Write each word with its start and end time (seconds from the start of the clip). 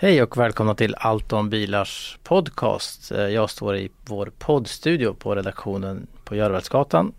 Hej 0.00 0.22
och 0.22 0.36
välkomna 0.36 0.74
till 0.74 0.94
Allt 0.98 1.32
om 1.32 1.50
bilars 1.50 2.18
podcast. 2.22 3.12
Eh, 3.12 3.20
jag 3.20 3.50
står 3.50 3.76
i 3.76 3.90
vår 4.06 4.30
poddstudio 4.38 5.14
på 5.14 5.34
redaktionen 5.34 6.06
på 6.24 6.36
Görvälsgatan 6.36 7.12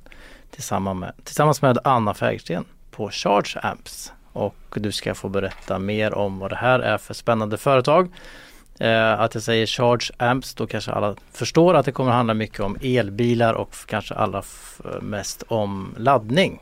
tillsammans 0.51 0.99
med, 0.99 1.13
tillsammans 1.23 1.61
med 1.61 1.77
Anna 1.83 2.13
Fägersten 2.13 2.65
på 2.91 3.09
Charge 3.09 3.59
Amps. 3.61 4.13
Och 4.33 4.55
du 4.73 4.91
ska 4.91 5.15
få 5.15 5.29
berätta 5.29 5.79
mer 5.79 6.13
om 6.13 6.39
vad 6.39 6.51
det 6.51 6.55
här 6.55 6.79
är 6.79 6.97
för 6.97 7.13
spännande 7.13 7.57
företag. 7.57 8.09
Eh, 8.79 9.19
att 9.19 9.33
jag 9.33 9.43
säger 9.43 9.65
Charge 9.65 10.11
Amps, 10.17 10.53
då 10.55 10.67
kanske 10.67 10.91
alla 10.91 11.15
förstår 11.31 11.73
att 11.73 11.85
det 11.85 11.91
kommer 11.91 12.11
handla 12.11 12.33
mycket 12.33 12.59
om 12.59 12.77
elbilar 12.81 13.53
och 13.53 13.75
kanske 13.85 14.15
allra 14.15 14.43
mest 15.01 15.43
om 15.47 15.95
laddning. 15.97 16.61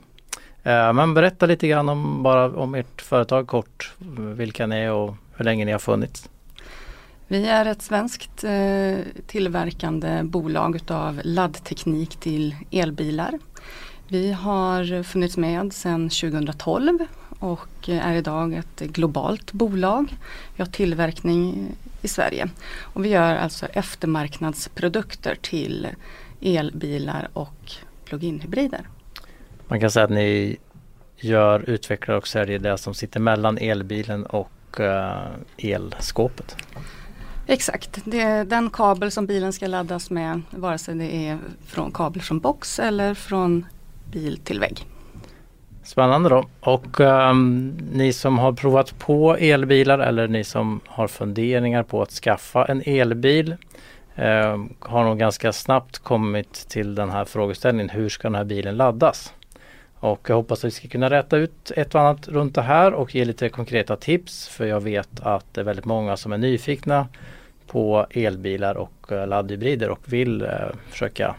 Eh, 0.64 0.94
men 0.94 1.14
berätta 1.14 1.46
lite 1.46 1.68
grann 1.68 1.90
om, 1.90 2.24
bara 2.24 2.46
om 2.46 2.76
ert 2.76 3.02
företag 3.02 3.48
kort, 3.48 3.94
vilka 4.36 4.68
ni 4.68 4.76
är 4.76 4.92
och 4.92 5.16
hur 5.38 5.46
länge 5.46 5.66
ni 5.66 5.72
har 5.72 5.80
funnits. 5.80 6.30
Vi 7.28 7.48
är 7.48 7.66
ett 7.66 7.82
svenskt 7.82 8.44
eh, 8.44 8.98
tillverkande 9.28 10.24
bolag 10.24 10.76
utav 10.76 11.22
laddteknik 11.24 12.16
till 12.16 12.56
elbilar. 12.72 13.40
Vi 14.08 14.32
har 14.32 15.04
funnits 15.04 15.38
med 15.38 15.74
sedan 15.74 16.10
2012 16.10 16.98
och 17.40 17.90
är 17.90 18.16
idag 18.16 18.54
ett 18.54 18.80
globalt 18.80 19.52
bolag. 19.52 20.18
Vi 20.56 20.64
har 20.64 20.72
tillverkning 20.72 21.72
i 22.02 22.08
Sverige 22.08 22.50
och 22.80 23.06
vi 23.06 23.10
gör 23.10 23.36
alltså 23.36 23.66
eftermarknadsprodukter 23.66 25.38
till 25.42 25.88
elbilar 26.42 27.30
och 27.34 27.72
plug-in 28.06 28.40
hybrider. 28.40 28.88
Man 29.68 29.80
kan 29.80 29.92
säga 29.92 30.04
att 30.04 30.12
ni 30.12 30.58
gör, 31.18 31.70
utvecklar 31.70 32.16
och 32.16 32.28
säljer 32.28 32.60
det 32.60 32.78
som 32.78 32.94
sitter 32.94 33.20
mellan 33.20 33.58
elbilen 33.58 34.26
och 34.26 34.52
eh, 34.80 35.22
elskåpet. 35.58 36.56
Exakt, 37.48 38.00
det 38.06 38.22
är 38.22 38.46
den 38.46 38.70
kabel 38.70 39.12
som 39.12 39.26
bilen 39.26 39.54
ska 39.54 39.68
laddas 39.68 40.10
med 40.10 40.42
vare 40.50 40.78
sig 40.78 40.96
det 40.96 41.28
är 41.28 41.38
från 41.66 41.92
kabel 41.92 42.22
från 42.22 42.40
box 42.40 42.80
eller 42.80 43.14
från 43.14 43.66
bil 44.12 44.38
till 44.38 44.60
vägg. 44.60 44.86
Spännande 45.84 46.30
då. 46.30 46.46
Och 46.60 47.02
ehm, 47.02 47.78
ni 47.92 48.14
som 48.14 48.40
har 48.40 48.54
provat 48.54 49.00
på 49.00 49.36
elbilar 49.36 50.00
eller 50.00 50.28
ni 50.28 50.44
som 50.44 50.80
har 50.86 51.08
funderingar 51.08 51.84
på 51.84 52.02
att 52.02 52.12
skaffa 52.12 52.66
en 52.66 52.84
elbil 52.86 53.56
ehm, 54.16 54.74
har 54.80 55.04
nog 55.04 55.20
ganska 55.20 55.54
snabbt 55.54 56.00
kommit 56.00 56.54
till 56.54 56.96
den 56.96 57.10
här 57.10 57.26
frågeställningen. 57.26 57.90
Hur 57.90 58.10
ska 58.10 58.28
den 58.28 58.36
här 58.36 58.44
bilen 58.44 58.78
laddas? 58.78 59.34
Och 60.00 60.30
jag 60.30 60.36
hoppas 60.36 60.60
att 60.60 60.66
vi 60.66 60.72
ska 60.72 60.88
kunna 60.88 61.10
rätta 61.10 61.38
ut 61.38 61.72
ett 61.76 61.96
och 61.96 62.02
annat 62.02 62.28
runt 62.28 62.56
det 62.56 62.62
här 62.62 62.94
och 62.94 63.16
ge 63.16 63.26
lite 63.26 63.50
konkreta 63.50 63.96
tips. 63.96 64.48
För 64.48 64.66
jag 64.66 64.82
vet 64.82 65.20
att 65.22 65.54
det 65.54 65.62
är 65.62 65.66
väldigt 65.66 65.86
många 65.86 66.18
som 66.18 66.32
är 66.32 66.38
nyfikna 66.38 67.08
på 67.68 68.08
elbilar 68.10 68.76
och 68.76 69.12
eh, 69.12 69.28
laddhybrider 69.28 69.90
och 69.90 70.00
vill 70.06 70.42
eh, 70.42 70.50
försöka 70.90 71.36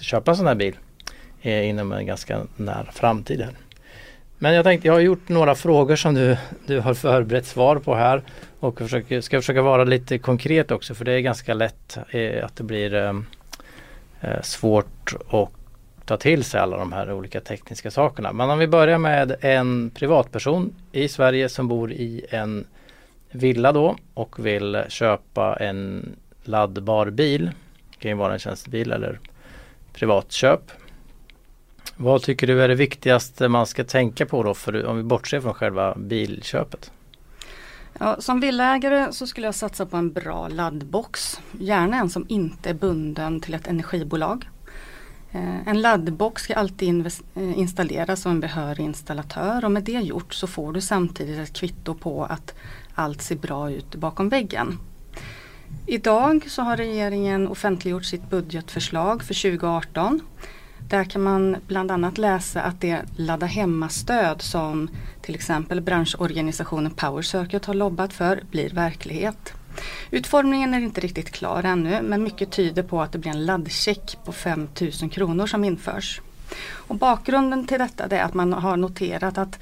köpa 0.00 0.30
en 0.30 0.36
sån 0.36 0.46
här 0.46 0.54
bil 0.54 0.76
eh, 1.42 1.68
inom 1.68 1.92
en 1.92 2.06
ganska 2.06 2.40
nära 2.56 2.92
framtid. 2.92 3.40
Här. 3.40 3.54
Men 4.38 4.54
jag 4.54 4.64
tänkte, 4.64 4.88
jag 4.88 4.94
har 4.94 5.00
gjort 5.00 5.28
några 5.28 5.54
frågor 5.54 5.96
som 5.96 6.14
du, 6.14 6.36
du 6.66 6.80
har 6.80 6.94
förberett 6.94 7.46
svar 7.46 7.76
på 7.76 7.94
här 7.94 8.22
och 8.60 8.78
försöker, 8.78 9.20
ska 9.20 9.40
försöka 9.40 9.62
vara 9.62 9.84
lite 9.84 10.18
konkret 10.18 10.70
också 10.70 10.94
för 10.94 11.04
det 11.04 11.12
är 11.12 11.20
ganska 11.20 11.54
lätt 11.54 11.98
eh, 12.10 12.44
att 12.44 12.56
det 12.56 12.64
blir 12.64 12.94
eh, 12.94 13.14
eh 14.20 14.42
svårt 14.42 15.14
och 15.26 15.57
ta 16.08 16.16
till 16.16 16.44
sig 16.44 16.60
alla 16.60 16.76
de 16.76 16.92
här 16.92 17.12
olika 17.12 17.40
tekniska 17.40 17.90
sakerna. 17.90 18.32
Men 18.32 18.50
om 18.50 18.58
vi 18.58 18.66
börjar 18.66 18.98
med 18.98 19.36
en 19.40 19.90
privatperson 19.90 20.74
i 20.92 21.08
Sverige 21.08 21.48
som 21.48 21.68
bor 21.68 21.92
i 21.92 22.26
en 22.30 22.64
villa 23.30 23.72
då 23.72 23.96
och 24.14 24.46
vill 24.46 24.82
köpa 24.88 25.56
en 25.56 26.08
laddbar 26.42 27.10
bil. 27.10 27.50
Det 27.90 27.98
kan 27.98 28.10
ju 28.10 28.16
vara 28.16 28.32
en 28.32 28.38
tjänstebil 28.38 28.92
eller 28.92 29.20
privatköp. 29.92 30.60
Vad 31.96 32.22
tycker 32.22 32.46
du 32.46 32.62
är 32.62 32.68
det 32.68 32.74
viktigaste 32.74 33.48
man 33.48 33.66
ska 33.66 33.84
tänka 33.84 34.26
på 34.26 34.42
då 34.42 34.54
för, 34.54 34.86
om 34.86 34.96
vi 34.96 35.02
bortser 35.02 35.40
från 35.40 35.54
själva 35.54 35.94
bilköpet? 35.94 36.92
Ja, 37.98 38.16
som 38.18 38.40
villaägare 38.40 39.12
så 39.12 39.26
skulle 39.26 39.46
jag 39.46 39.54
satsa 39.54 39.86
på 39.86 39.96
en 39.96 40.12
bra 40.12 40.48
laddbox. 40.48 41.40
Gärna 41.60 41.96
en 41.96 42.10
som 42.10 42.26
inte 42.28 42.70
är 42.70 42.74
bunden 42.74 43.40
till 43.40 43.54
ett 43.54 43.66
energibolag. 43.66 44.48
Eh, 45.32 45.68
en 45.68 45.80
laddbox 45.80 46.42
ska 46.42 46.54
alltid 46.54 47.06
eh, 47.06 47.58
installeras 47.58 48.26
av 48.26 48.32
en 48.32 48.40
behörig 48.40 48.84
installatör 48.84 49.64
och 49.64 49.70
med 49.70 49.84
det 49.84 49.92
gjort 49.92 50.34
så 50.34 50.46
får 50.46 50.72
du 50.72 50.80
samtidigt 50.80 51.38
ett 51.38 51.52
kvitto 51.52 51.94
på 51.94 52.24
att 52.24 52.54
allt 52.94 53.22
ser 53.22 53.36
bra 53.36 53.70
ut 53.70 53.94
bakom 53.94 54.28
väggen. 54.28 54.78
Idag 55.86 56.44
så 56.50 56.62
har 56.62 56.76
regeringen 56.76 57.48
offentliggjort 57.48 58.04
sitt 58.04 58.30
budgetförslag 58.30 59.22
för 59.22 59.34
2018. 59.34 60.20
Där 60.88 61.04
kan 61.04 61.22
man 61.22 61.56
bland 61.66 61.90
annat 61.90 62.18
läsa 62.18 62.62
att 62.62 62.80
det 62.80 63.02
ladda 63.16 63.46
hemma-stöd 63.46 64.42
som 64.42 64.88
till 65.22 65.34
exempel 65.34 65.80
branschorganisationen 65.80 66.90
Power 66.90 67.22
Circuit 67.22 67.64
har 67.64 67.74
lobbat 67.74 68.12
för 68.12 68.42
blir 68.50 68.70
verklighet. 68.70 69.57
Utformningen 70.10 70.74
är 70.74 70.80
inte 70.80 71.00
riktigt 71.00 71.30
klar 71.30 71.62
ännu 71.62 72.02
men 72.02 72.22
mycket 72.22 72.50
tyder 72.50 72.82
på 72.82 73.02
att 73.02 73.12
det 73.12 73.18
blir 73.18 73.30
en 73.30 73.46
laddcheck 73.46 74.18
på 74.24 74.32
5 74.32 74.68
000 75.02 75.10
kronor 75.10 75.46
som 75.46 75.64
införs. 75.64 76.20
Och 76.70 76.94
bakgrunden 76.94 77.66
till 77.66 77.78
detta 77.78 78.16
är 78.16 78.22
att 78.22 78.34
man 78.34 78.52
har 78.52 78.76
noterat 78.76 79.38
att 79.38 79.58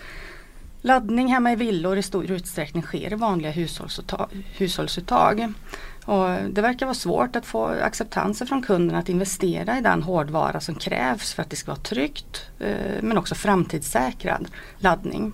laddning 0.81 1.28
hemma 1.28 1.53
i 1.53 1.56
villor 1.56 1.99
i 1.99 2.03
stor 2.03 2.31
utsträckning 2.31 2.82
sker 2.82 3.12
i 3.12 3.16
vanliga 3.16 3.50
hushållsuttag. 4.56 5.53
Och 6.04 6.28
det 6.50 6.60
verkar 6.60 6.87
vara 6.87 6.94
svårt 6.94 7.37
att 7.37 7.47
få 7.47 7.66
acceptanser 7.66 8.47
från 8.47 8.62
kunderna 8.62 8.98
att 8.98 9.09
investera 9.09 9.78
i 9.78 9.81
den 9.81 10.03
hårdvara 10.03 10.60
som 10.60 10.75
krävs 10.75 11.34
för 11.34 11.43
att 11.43 11.50
det 11.50 11.56
ska 11.56 11.71
vara 11.71 11.81
tryggt 11.81 12.43
eh, 12.59 13.03
men 13.03 13.19
också 13.19 13.34
framtidssäkrad 13.34 14.48
laddning. 14.78 15.33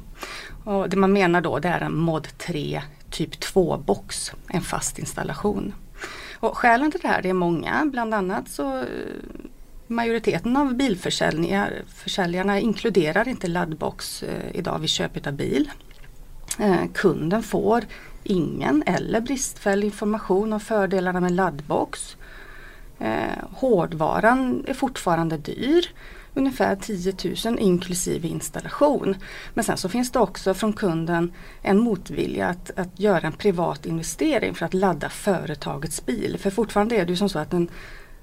Och 0.64 0.88
det 0.88 0.96
man 0.96 1.12
menar 1.12 1.40
då 1.40 1.58
det 1.58 1.68
är 1.68 1.80
en 1.80 1.96
mod 1.96 2.38
3 2.38 2.82
typ 3.12 3.40
2 3.40 3.76
box, 3.76 4.32
en 4.48 4.62
fast 4.62 4.98
installation. 4.98 5.74
Och 6.40 6.58
skälen 6.58 6.90
till 6.90 7.00
det 7.00 7.08
här 7.08 7.22
det 7.22 7.28
är 7.28 7.34
många, 7.34 7.84
bland 7.86 8.14
annat 8.14 8.48
så 8.48 8.78
eh, 8.78 8.84
majoriteten 9.86 10.56
av 10.56 10.74
bilförsäljarna 10.74 12.60
inkluderar 12.60 13.28
inte 13.28 13.46
laddbox 13.46 14.22
eh, 14.22 14.56
idag 14.56 14.78
vid 14.78 14.90
köpet 14.90 15.26
av 15.26 15.32
bil. 15.32 15.70
Eh, 16.58 16.84
kunden 16.94 17.42
får 17.42 17.84
ingen 18.22 18.82
eller 18.86 19.20
bristfällig 19.20 19.86
information 19.86 20.52
om 20.52 20.60
fördelarna 20.60 21.20
med 21.20 21.32
laddbox. 21.32 22.16
Hårdvaran 23.52 24.64
är 24.68 24.74
fortfarande 24.74 25.36
dyr, 25.36 25.86
ungefär 26.34 26.76
10 26.76 27.14
000 27.44 27.58
inklusive 27.58 28.28
installation. 28.28 29.16
Men 29.54 29.64
sen 29.64 29.76
så 29.76 29.88
finns 29.88 30.12
det 30.12 30.18
också 30.18 30.54
från 30.54 30.72
kunden 30.72 31.32
en 31.62 31.78
motvilja 31.78 32.48
att, 32.48 32.70
att 32.76 33.00
göra 33.00 33.26
en 33.26 33.32
privat 33.32 33.86
investering 33.86 34.54
för 34.54 34.66
att 34.66 34.74
ladda 34.74 35.08
företagets 35.08 36.06
bil. 36.06 36.38
För 36.38 36.50
fortfarande 36.50 36.96
är 36.96 37.04
det 37.04 37.10
ju 37.10 37.16
som 37.16 37.28
så 37.28 37.38
att 37.38 37.52
en 37.52 37.68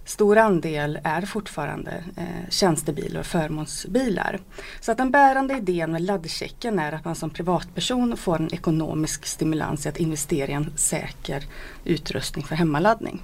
stor 0.06 0.38
andel 0.38 1.00
är 1.04 1.22
fortfarande 1.22 2.04
eh, 2.18 2.50
tjänstebilar 2.50 3.20
och 3.20 3.26
förmånsbilar. 3.26 4.40
Så 4.82 4.92
att 4.92 4.98
den 4.98 5.12
bärande 5.12 5.58
idén 5.58 5.92
med 5.92 6.02
laddchecken 6.02 6.80
är 6.80 6.92
att 6.92 7.06
man 7.06 7.16
som 7.16 7.30
privatperson 7.30 8.18
får 8.18 8.36
en 8.36 8.54
ekonomisk 8.54 9.26
stimulans 9.26 9.86
i 9.86 9.90
att 9.90 9.98
investera 9.98 10.52
i 10.52 10.54
en 10.54 10.74
säker 10.76 11.44
utrustning 11.84 12.46
för 12.46 12.56
hemmaladdning. 12.56 13.22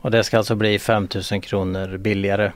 Och 0.00 0.10
det 0.10 0.24
ska 0.24 0.38
alltså 0.38 0.54
bli 0.54 0.78
5000 0.78 1.40
kronor 1.40 1.96
billigare 1.98 2.52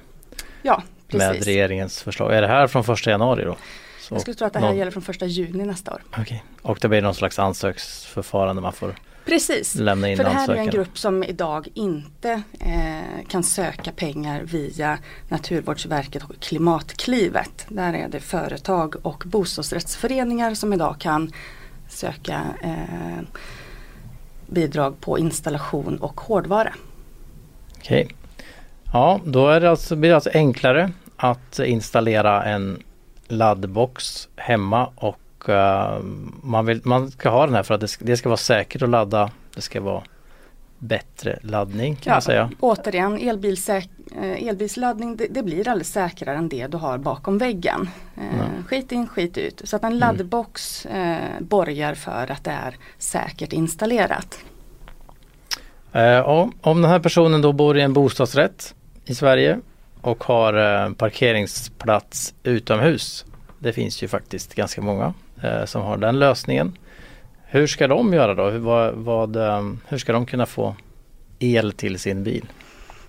Ja, 0.63 0.83
med 1.13 1.29
precis. 1.31 1.47
regeringens 1.47 2.03
förslag. 2.03 2.35
Är 2.35 2.43
det 2.43 2.49
här 2.49 2.67
från 2.67 2.85
första 2.85 3.11
januari 3.11 3.45
då? 3.45 3.57
Så 4.01 4.15
Jag 4.15 4.21
skulle 4.21 4.35
tro 4.35 4.47
att 4.47 4.53
det 4.53 4.59
här 4.59 4.67
någon- 4.67 4.77
gäller 4.77 4.91
från 4.91 5.03
första 5.03 5.27
juni 5.27 5.65
nästa 5.65 5.95
år. 5.95 6.03
Okej. 6.19 6.45
Och 6.63 6.79
det 6.81 6.89
blir 6.89 7.03
någon 7.03 7.15
slags 7.15 7.39
ansöksförfarande 7.39 8.63
man 8.63 8.73
får 8.73 8.95
Precis, 9.25 9.75
lämna 9.75 10.09
in 10.11 10.17
för 10.17 10.25
det 10.25 10.31
här 10.31 10.37
är 10.37 10.41
ansökan. 10.41 10.65
en 10.65 10.71
grupp 10.71 10.99
som 10.99 11.25
idag 11.25 11.69
inte 11.75 12.43
eh, 12.61 13.27
kan 13.29 13.43
söka 13.43 13.93
pengar 13.93 14.41
via 14.45 14.99
Naturvårdsverket 15.29 16.23
och 16.25 16.41
Klimatklivet. 16.41 17.67
Där 17.69 17.93
är 17.95 18.09
det 18.09 18.21
företag 18.21 18.95
och 19.03 19.23
bostadsrättsföreningar 19.27 20.55
som 20.55 20.73
idag 20.73 20.97
kan 20.99 21.33
söka 21.89 22.41
eh, 22.63 23.25
bidrag 24.47 25.01
på 25.01 25.19
installation 25.19 25.99
och 25.99 26.21
hårdvara. 26.21 26.75
Okej. 27.79 28.09
Ja, 28.93 29.21
då 29.25 29.49
är 29.49 29.61
det 29.61 29.71
alltså, 29.71 29.97
blir 29.97 30.11
det 30.11 30.15
alltså 30.15 30.31
enklare 30.35 30.91
att 31.17 31.59
installera 31.59 32.45
en 32.45 32.83
laddbox 33.29 34.29
hemma 34.37 34.91
och 34.97 35.49
uh, 35.49 35.99
man, 36.43 36.67
vill, 36.67 36.81
man 36.85 37.11
ska 37.11 37.29
ha 37.29 37.47
den 37.47 37.55
här 37.55 37.63
för 37.63 37.75
att 37.75 37.81
det 37.81 37.89
ska, 37.89 38.05
det 38.05 38.17
ska 38.17 38.29
vara 38.29 38.37
säkert 38.37 38.83
att 38.83 38.89
ladda. 38.89 39.31
Det 39.55 39.61
ska 39.61 39.81
vara 39.81 40.03
bättre 40.79 41.39
laddning 41.43 41.97
kan 41.97 42.11
Ja, 42.11 42.15
man 42.15 42.23
säga. 42.23 42.51
Återigen, 42.61 43.19
elbilsäk- 43.19 43.89
eh, 44.23 44.49
elbilsladdning 44.49 45.17
det, 45.17 45.27
det 45.31 45.43
blir 45.43 45.69
alldeles 45.69 45.93
säkrare 45.93 46.37
än 46.37 46.49
det 46.49 46.67
du 46.67 46.77
har 46.77 46.99
bakom 46.99 47.39
väggen. 47.39 47.89
Eh, 48.17 48.65
skit 48.67 48.93
in, 48.93 49.07
skit 49.07 49.39
ut. 49.39 49.63
Så 49.65 49.77
att 49.77 49.85
en 49.85 49.99
laddbox 49.99 50.87
eh, 50.87 51.17
borgar 51.41 51.95
för 51.95 52.31
att 52.31 52.45
det 52.45 52.51
är 52.51 52.77
säkert 52.99 53.53
installerat. 53.53 54.39
Eh, 55.93 56.29
om 56.61 56.83
den 56.83 56.91
här 56.91 57.01
personen 57.01 57.43
då 57.43 57.53
bor 57.53 57.79
i 57.79 57.83
en 57.83 57.93
bostadsrätt 57.93 58.75
i 59.11 59.15
Sverige 59.15 59.61
och 60.01 60.25
har 60.25 60.85
eh, 60.85 60.93
parkeringsplats 60.93 62.35
utomhus. 62.43 63.25
Det 63.59 63.73
finns 63.73 64.03
ju 64.03 64.09
faktiskt 64.09 64.55
ganska 64.55 64.81
många 64.81 65.15
eh, 65.43 65.65
som 65.65 65.83
har 65.83 65.97
den 65.97 66.19
lösningen. 66.19 66.79
Hur 67.45 67.67
ska 67.67 67.89
de 67.89 68.13
göra 68.13 68.35
då? 68.35 68.51
Hur, 68.51 68.59
vad, 68.59 68.95
vad, 68.95 69.37
eh, 69.37 69.73
hur 69.89 69.99
ska 69.99 70.13
de 70.13 70.27
kunna 70.27 70.47
få 70.47 70.77
el 71.39 71.73
till 71.73 71.99
sin 71.99 72.25
bil? 72.25 72.47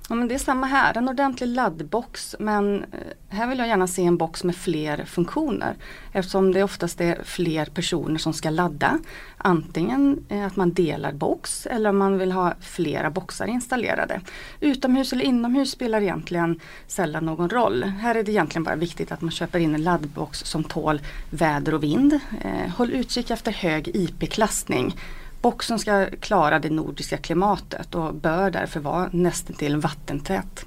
Ja, 0.10 0.16
men 0.16 0.28
det 0.28 0.34
är 0.34 0.40
samma 0.40 0.68
här, 0.68 0.98
en 0.98 1.10
ordentlig 1.10 1.48
laddbox 1.48 2.36
men 2.40 2.84
eh, 2.84 3.00
här 3.30 3.48
vill 3.48 3.60
jag 3.60 3.68
gärna 3.68 3.88
se 3.88 4.06
en 4.06 4.18
box 4.18 4.44
med 4.44 4.56
fler 4.56 5.06
funktioner 5.06 5.76
eftersom 6.12 6.52
det 6.52 6.64
oftast 6.64 7.02
är 7.02 7.24
fler 7.24 7.66
personer 7.66 8.18
som 8.18 8.34
ska 8.34 8.50
ladda. 8.50 9.00
Antingen 9.38 10.26
eh, 10.30 10.46
att 10.46 10.56
man 10.56 10.74
delar 10.74 11.12
box 11.12 11.66
eller 11.66 11.90
om 11.90 11.98
man 11.98 12.18
vill 12.18 12.32
ha 12.32 12.54
flera 12.62 13.10
boxar 13.10 13.48
installerade. 13.48 14.22
Utomhus 14.60 15.14
eller 15.14 15.26
inomhus 15.26 15.72
spelar 15.72 16.02
egentligen 16.02 16.60
sällan 16.88 17.26
någon 17.26 17.50
roll. 17.50 17.84
Här 17.84 18.16
är 18.16 18.24
det 18.24 18.32
egentligen 18.32 18.64
bara 18.64 18.76
viktigt 18.76 19.12
att 19.12 19.22
man 19.22 19.32
köper 19.32 19.60
in 19.60 19.76
en 19.76 19.84
laddbox 19.84 20.40
som 20.40 20.64
tål 20.64 21.02
väder 21.30 21.74
och 21.74 21.84
vind. 21.84 22.20
Eh, 22.42 22.76
håll 22.78 22.92
utkik 22.92 23.32
efter 23.32 23.52
hög 23.52 23.88
IP-klassning. 23.88 24.96
Boxen 25.42 25.80
ska 25.80 26.06
klara 26.06 26.60
det 26.60 26.70
nordiska 26.70 27.18
klimatet 27.18 27.96
och 27.96 28.14
bör 28.14 28.52
därför 28.52 28.80
vara 28.80 29.10
nästintill 29.12 29.78
vattentät. 29.78 30.66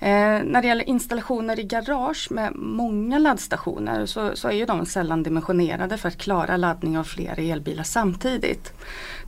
Eh, 0.00 0.42
när 0.44 0.62
det 0.62 0.68
gäller 0.68 0.88
installationer 0.88 1.60
i 1.60 1.62
garage 1.62 2.28
med 2.30 2.52
många 2.54 3.18
laddstationer 3.18 4.06
så, 4.06 4.36
så 4.36 4.48
är 4.48 4.52
ju 4.52 4.66
de 4.66 4.86
sällan 4.86 5.22
dimensionerade 5.22 5.98
för 5.98 6.08
att 6.08 6.18
klara 6.18 6.56
laddning 6.56 6.98
av 6.98 7.04
flera 7.04 7.42
elbilar 7.42 7.82
samtidigt. 7.82 8.72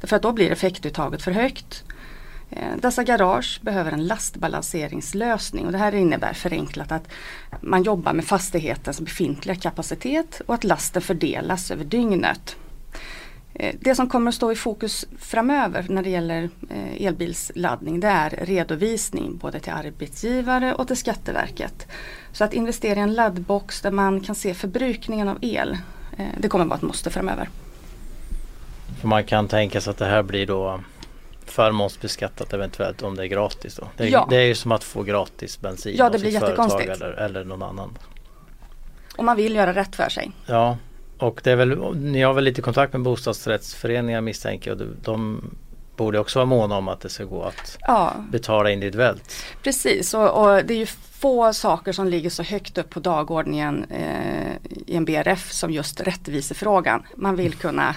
Därför 0.01 0.17
att 0.17 0.23
då 0.23 0.33
blir 0.33 0.51
effektuttaget 0.51 1.23
för 1.23 1.33
högt. 1.33 1.85
Eh, 2.51 2.77
Dessa 2.77 3.05
garage 3.05 3.61
behöver 3.63 3.93
en 3.93 4.07
lastbalanseringslösning 4.07 5.67
och 5.67 5.73
det 5.73 5.79
här 5.79 5.95
innebär 5.95 6.33
förenklat 6.33 6.93
att 6.93 7.09
man 7.61 7.83
jobbar 7.83 8.13
med 8.13 8.25
fastighetens 8.25 9.01
befintliga 9.01 9.57
kapacitet 9.57 10.41
och 10.47 10.55
att 10.55 10.65
lasten 10.65 11.03
fördelas 11.03 11.71
över 11.71 11.85
dygnet. 11.85 12.57
Eh, 13.63 13.75
Det 13.81 13.95
som 13.95 14.09
kommer 14.09 14.29
att 14.29 14.35
stå 14.35 14.53
i 14.53 14.57
fokus 14.57 15.07
framöver 15.19 15.87
när 15.89 16.03
det 16.03 16.11
gäller 16.11 16.51
eh, 16.71 17.07
elbilsladdning 17.07 18.01
det 18.01 18.09
är 18.09 18.31
redovisning 18.31 19.37
både 19.37 19.61
till 19.61 19.73
arbetsgivare 19.73 20.75
och 20.75 20.87
till 20.87 20.97
Skatteverket. 20.97 21.87
Så 22.33 22.45
att 22.45 22.53
investera 22.55 22.99
i 22.99 23.03
en 23.03 23.15
laddbox 23.15 23.81
där 23.81 23.91
man 23.91 24.21
kan 24.21 24.35
se 24.35 24.55
förbrukningen 24.55 25.29
av 25.29 25.39
el 25.41 25.79
eh, 26.19 26.27
det 26.39 26.49
kommer 26.49 26.65
att 26.65 26.69
vara 26.69 26.77
ett 26.77 26.83
måste 26.83 27.11
framöver. 27.11 27.49
För 29.01 29.09
man 29.09 29.25
kan 29.25 29.49
tänka 29.49 29.81
sig 29.81 29.91
att 29.91 29.99
det 29.99 30.07
här 30.07 30.23
blir 30.23 30.47
då 30.47 30.81
förmånsbeskattat 31.45 32.53
eventuellt 32.53 33.03
om 33.03 33.17
det 33.17 33.23
är 33.23 33.27
gratis 33.27 33.75
då. 33.77 33.89
Det, 33.97 34.05
är- 34.05 34.09
Ja. 34.09 34.27
det 34.31 34.37
är 34.37 34.47
ju 34.47 34.55
som 34.55 34.73
att 34.73 34.85
få 34.85 35.03
gratis 35.03 35.61
bensin 35.61 35.95
Ja, 35.99 36.11
det 36.11 36.19
blir 36.19 36.41
företag 36.41 36.83
eller, 36.83 37.13
eller 37.13 37.45
någon 37.45 37.63
annan. 37.63 37.99
Och 39.17 39.25
man 39.25 39.37
vill 39.37 39.55
göra 39.55 39.75
rätt 39.75 39.97
för 39.97 40.09
sig. 40.09 40.31
Ja, 40.47 40.77
och 41.21 41.41
det 41.45 41.51
är 41.51 41.57
väl, 41.57 41.95
ni 41.97 42.23
har 42.23 42.35
väl 42.35 42.45
lite 42.45 42.63
kontakt 42.63 42.93
med 42.93 43.03
bostadsrättsföreningar 43.03 44.21
misstänker 44.21 44.71
jag. 44.71 44.81
och 44.81 44.87
de 45.03 45.45
borde 45.97 46.19
också 46.19 46.39
vara 46.39 46.47
måna 46.47 46.77
om 46.77 46.89
att 46.89 47.01
det 47.01 47.09
ska 47.09 47.25
gå 47.25 47.43
att 47.43 47.79
Ja, 47.81 48.15
betala 48.31 48.71
individuellt. 48.71 49.45
precis. 49.63 50.15
Och, 50.15 50.31
och 50.43 50.65
det 50.65 50.75
är 50.75 50.79
ju 50.79 50.87
få 51.21 51.53
saker 51.53 51.93
som 51.93 52.09
ligger 52.09 52.31
så 52.31 52.43
högt 52.43 52.79
upp 52.79 52.91
på 52.91 53.01
dagordningen 53.01 53.85
eh, 53.91 54.53
i 54.87 54.97
en 54.97 55.05
BRF 55.05 55.53
som 55.53 55.71
just 55.71 56.01
rättvisefrågan. 56.01 57.03
Man 57.17 57.37
vill 57.37 57.55
kunna 57.55 57.95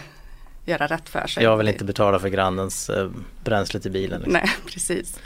göra 0.66 0.88
rätt 0.88 1.10
för 1.10 1.28
sig. 1.28 1.44
Jag 1.44 1.58
vill 1.58 1.68
inte 1.68 1.86
betala 1.86 2.20
för 2.20 2.30
grannens 2.30 2.90
eh, 2.90 3.10
bränsle 3.44 3.80
till 3.80 3.92
bilen. 3.92 4.20
Liksom. 4.22 4.34
Nej, 4.34 4.50
precis. 4.74 5.20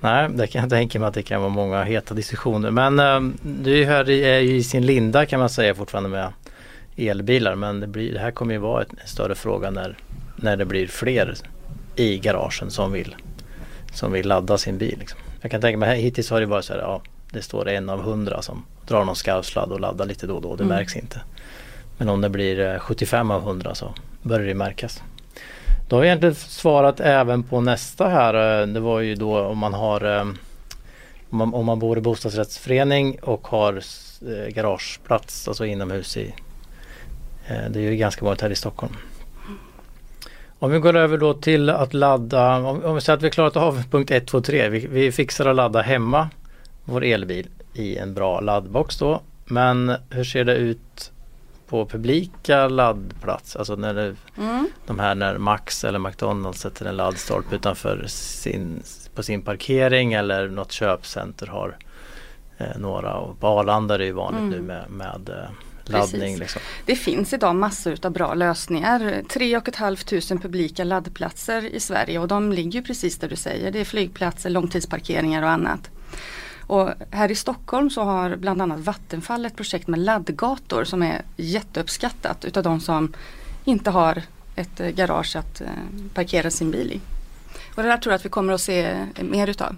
Nej, 0.00 0.28
det 0.30 0.46
kan 0.46 0.60
jag 0.60 0.70
tänka 0.70 0.98
mig 1.00 1.08
att 1.08 1.14
det 1.14 1.22
kan 1.22 1.40
vara 1.40 1.50
många 1.50 1.84
heta 1.84 2.14
diskussioner. 2.14 2.70
Men 2.70 2.98
eh, 2.98 3.20
du 3.42 3.82
är 3.84 4.38
ju 4.40 4.56
i 4.56 4.62
sin 4.62 4.86
linda 4.86 5.26
kan 5.26 5.40
man 5.40 5.48
säga 5.50 5.74
fortfarande 5.74 6.08
med 6.08 6.32
elbilar. 6.96 7.54
Men 7.54 7.80
det, 7.80 7.86
blir, 7.86 8.12
det 8.12 8.18
här 8.18 8.30
kommer 8.30 8.52
ju 8.54 8.58
vara 8.60 8.82
en 8.82 8.96
större 9.06 9.34
fråga 9.34 9.70
när, 9.70 9.96
när 10.36 10.56
det 10.56 10.64
blir 10.64 10.86
fler 10.86 11.34
i 11.96 12.18
garagen 12.18 12.70
som 12.70 12.92
vill, 12.92 13.16
som 13.92 14.12
vill 14.12 14.28
ladda 14.28 14.58
sin 14.58 14.78
bil. 14.78 14.96
Liksom. 14.98 15.18
Jag 15.40 15.50
kan 15.50 15.60
tänka 15.60 15.78
mig, 15.78 16.00
hittills 16.00 16.30
har 16.30 16.40
det 16.40 16.46
varit 16.46 16.64
så 16.64 16.72
här, 16.72 16.80
ja, 16.80 17.02
det 17.30 17.42
står 17.42 17.68
en 17.68 17.88
av 17.90 18.00
hundra 18.02 18.42
som 18.42 18.64
drar 18.88 19.04
någon 19.04 19.16
skarvsladd 19.16 19.72
och 19.72 19.80
laddar 19.80 20.06
lite 20.06 20.26
då 20.26 20.34
och 20.36 20.42
då. 20.42 20.56
Det 20.56 20.64
Mm. 20.64 20.76
märks 20.76 20.96
inte. 20.96 21.20
Men 21.98 22.08
om 22.08 22.20
det 22.20 22.28
blir 22.28 22.60
eh, 22.60 22.78
75 22.78 23.30
av 23.30 23.42
100 23.42 23.74
så 23.74 23.94
börjar 24.22 24.46
det 24.46 24.54
märkas. 24.54 25.02
Då 25.88 25.96
har 25.96 26.00
vi 26.00 26.06
egentligen 26.06 26.34
svarat 26.34 27.00
även 27.00 27.42
på 27.42 27.60
nästa 27.60 28.08
här. 28.08 28.60
eh, 28.62 28.66
Det 28.66 28.80
var 28.80 29.00
ju 29.00 29.14
då 29.14 29.38
om 29.40 29.58
man 29.58 29.74
har 29.74 30.16
eh, 30.16 30.20
om 31.30 31.38
man, 31.38 31.54
om 31.54 31.66
man 31.66 31.78
bor 31.78 31.98
i 31.98 32.00
bostadsrättsförening 32.00 33.18
och 33.22 33.48
har 33.48 33.72
eh, 34.22 34.48
garageplats, 34.54 35.48
alltså 35.48 35.66
inomhus 35.66 36.16
i 36.16 36.26
eh, 36.26 36.32
Det 37.48 37.76
är 37.80 37.90
ju 37.90 37.96
ganska 37.96 38.24
vanligt 38.24 38.40
här 38.40 38.50
i 38.50 38.54
Stockholm. 38.56 38.92
Om 40.58 40.70
vi 40.70 40.78
går 40.78 40.96
över 40.96 41.18
då 41.18 41.34
till 41.34 41.70
att 41.70 41.94
ladda, 41.94 42.56
om, 42.56 42.84
om 42.84 42.94
vi 42.94 43.00
säger 43.00 43.16
att 43.16 43.22
vi 43.22 43.30
klarat 43.30 43.56
av 43.56 43.82
punkt 43.90 44.10
1, 44.10 44.26
2, 44.26 44.40
3. 44.40 44.68
Vi, 44.68 44.86
vi 44.86 45.12
fixar 45.12 45.46
att 45.46 45.56
ladda 45.56 45.82
hemma 45.82 46.28
vår 46.84 47.04
elbil 47.04 47.48
i 47.74 47.96
en 47.96 48.14
bra 48.14 48.40
laddbox 48.40 48.98
då. 48.98 49.20
Men 49.44 49.92
hur 50.10 50.24
ser 50.24 50.44
det 50.44 50.54
ut 50.56 51.12
på 51.68 51.86
publika 51.86 52.68
laddplats? 52.68 53.56
Alltså 53.56 53.76
när 53.76 53.94
det, 53.94 54.14
Mm. 54.38 54.68
de 54.86 54.98
här 54.98 55.14
när 55.14 55.38
Max 55.38 55.84
eller 55.84 55.98
McDonalds 55.98 56.60
sätter 56.60 56.86
en 56.86 56.96
laddstolpe 56.96 57.54
utanför 57.56 58.04
sin, 58.06 58.82
på 59.14 59.22
sin 59.22 59.42
parkering 59.42 60.12
eller 60.12 60.48
något 60.48 60.72
köpcenter 60.72 61.46
har 61.46 61.76
eh, 62.58 62.78
några. 62.78 63.14
Och 63.14 63.40
på 63.40 63.46
Arlanda 63.46 63.94
är 63.94 63.98
det 63.98 64.04
ju 64.04 64.12
vanligt 64.12 64.40
Mm. 64.40 64.50
nu 64.50 64.60
med, 64.62 64.84
med 64.90 65.28
eh, 65.28 65.50
laddning. 65.88 66.36
Liksom. 66.36 66.62
Det 66.86 66.96
finns 66.96 67.32
idag 67.32 67.56
massor 67.56 67.98
av 68.02 68.12
bra 68.12 68.34
lösningar. 68.34 69.22
3 69.28 69.60
500 69.60 70.42
publika 70.42 70.84
laddplatser 70.84 71.74
i 71.74 71.80
Sverige 71.80 72.18
och 72.18 72.28
de 72.28 72.52
ligger 72.52 72.80
ju 72.80 72.82
precis 72.82 73.18
där 73.18 73.28
du 73.28 73.36
säger. 73.36 73.70
Det 73.70 73.80
är 73.80 73.84
flygplatser, 73.84 74.50
långtidsparkeringar 74.50 75.42
och 75.42 75.50
annat. 75.50 75.90
Och 76.66 76.90
här 77.10 77.30
i 77.30 77.34
Stockholm 77.34 77.90
så 77.90 78.02
har 78.02 78.36
bland 78.36 78.62
annat 78.62 78.80
Vattenfall 78.80 79.46
ett 79.46 79.56
projekt 79.56 79.88
med 79.88 80.00
laddgator 80.00 80.84
som 80.84 81.02
är 81.02 81.22
jätteuppskattat 81.36 82.44
utav 82.44 82.62
de 82.62 82.80
som 82.80 83.12
inte 83.64 83.90
har 83.90 84.22
ett 84.56 84.80
eh, 84.80 84.88
garage 84.88 85.36
att 85.36 85.60
eh, 85.60 85.66
parkera 86.14 86.50
sin 86.50 86.70
bil 86.70 86.92
i. 86.92 87.00
Och 87.74 87.82
det 87.82 87.88
där 87.88 87.96
tror 87.96 88.12
jag 88.12 88.18
att 88.18 88.24
vi 88.24 88.28
kommer 88.28 88.52
att 88.52 88.60
se 88.60 88.84
eh, 88.84 89.24
mer 89.24 89.46
utav. 89.46 89.76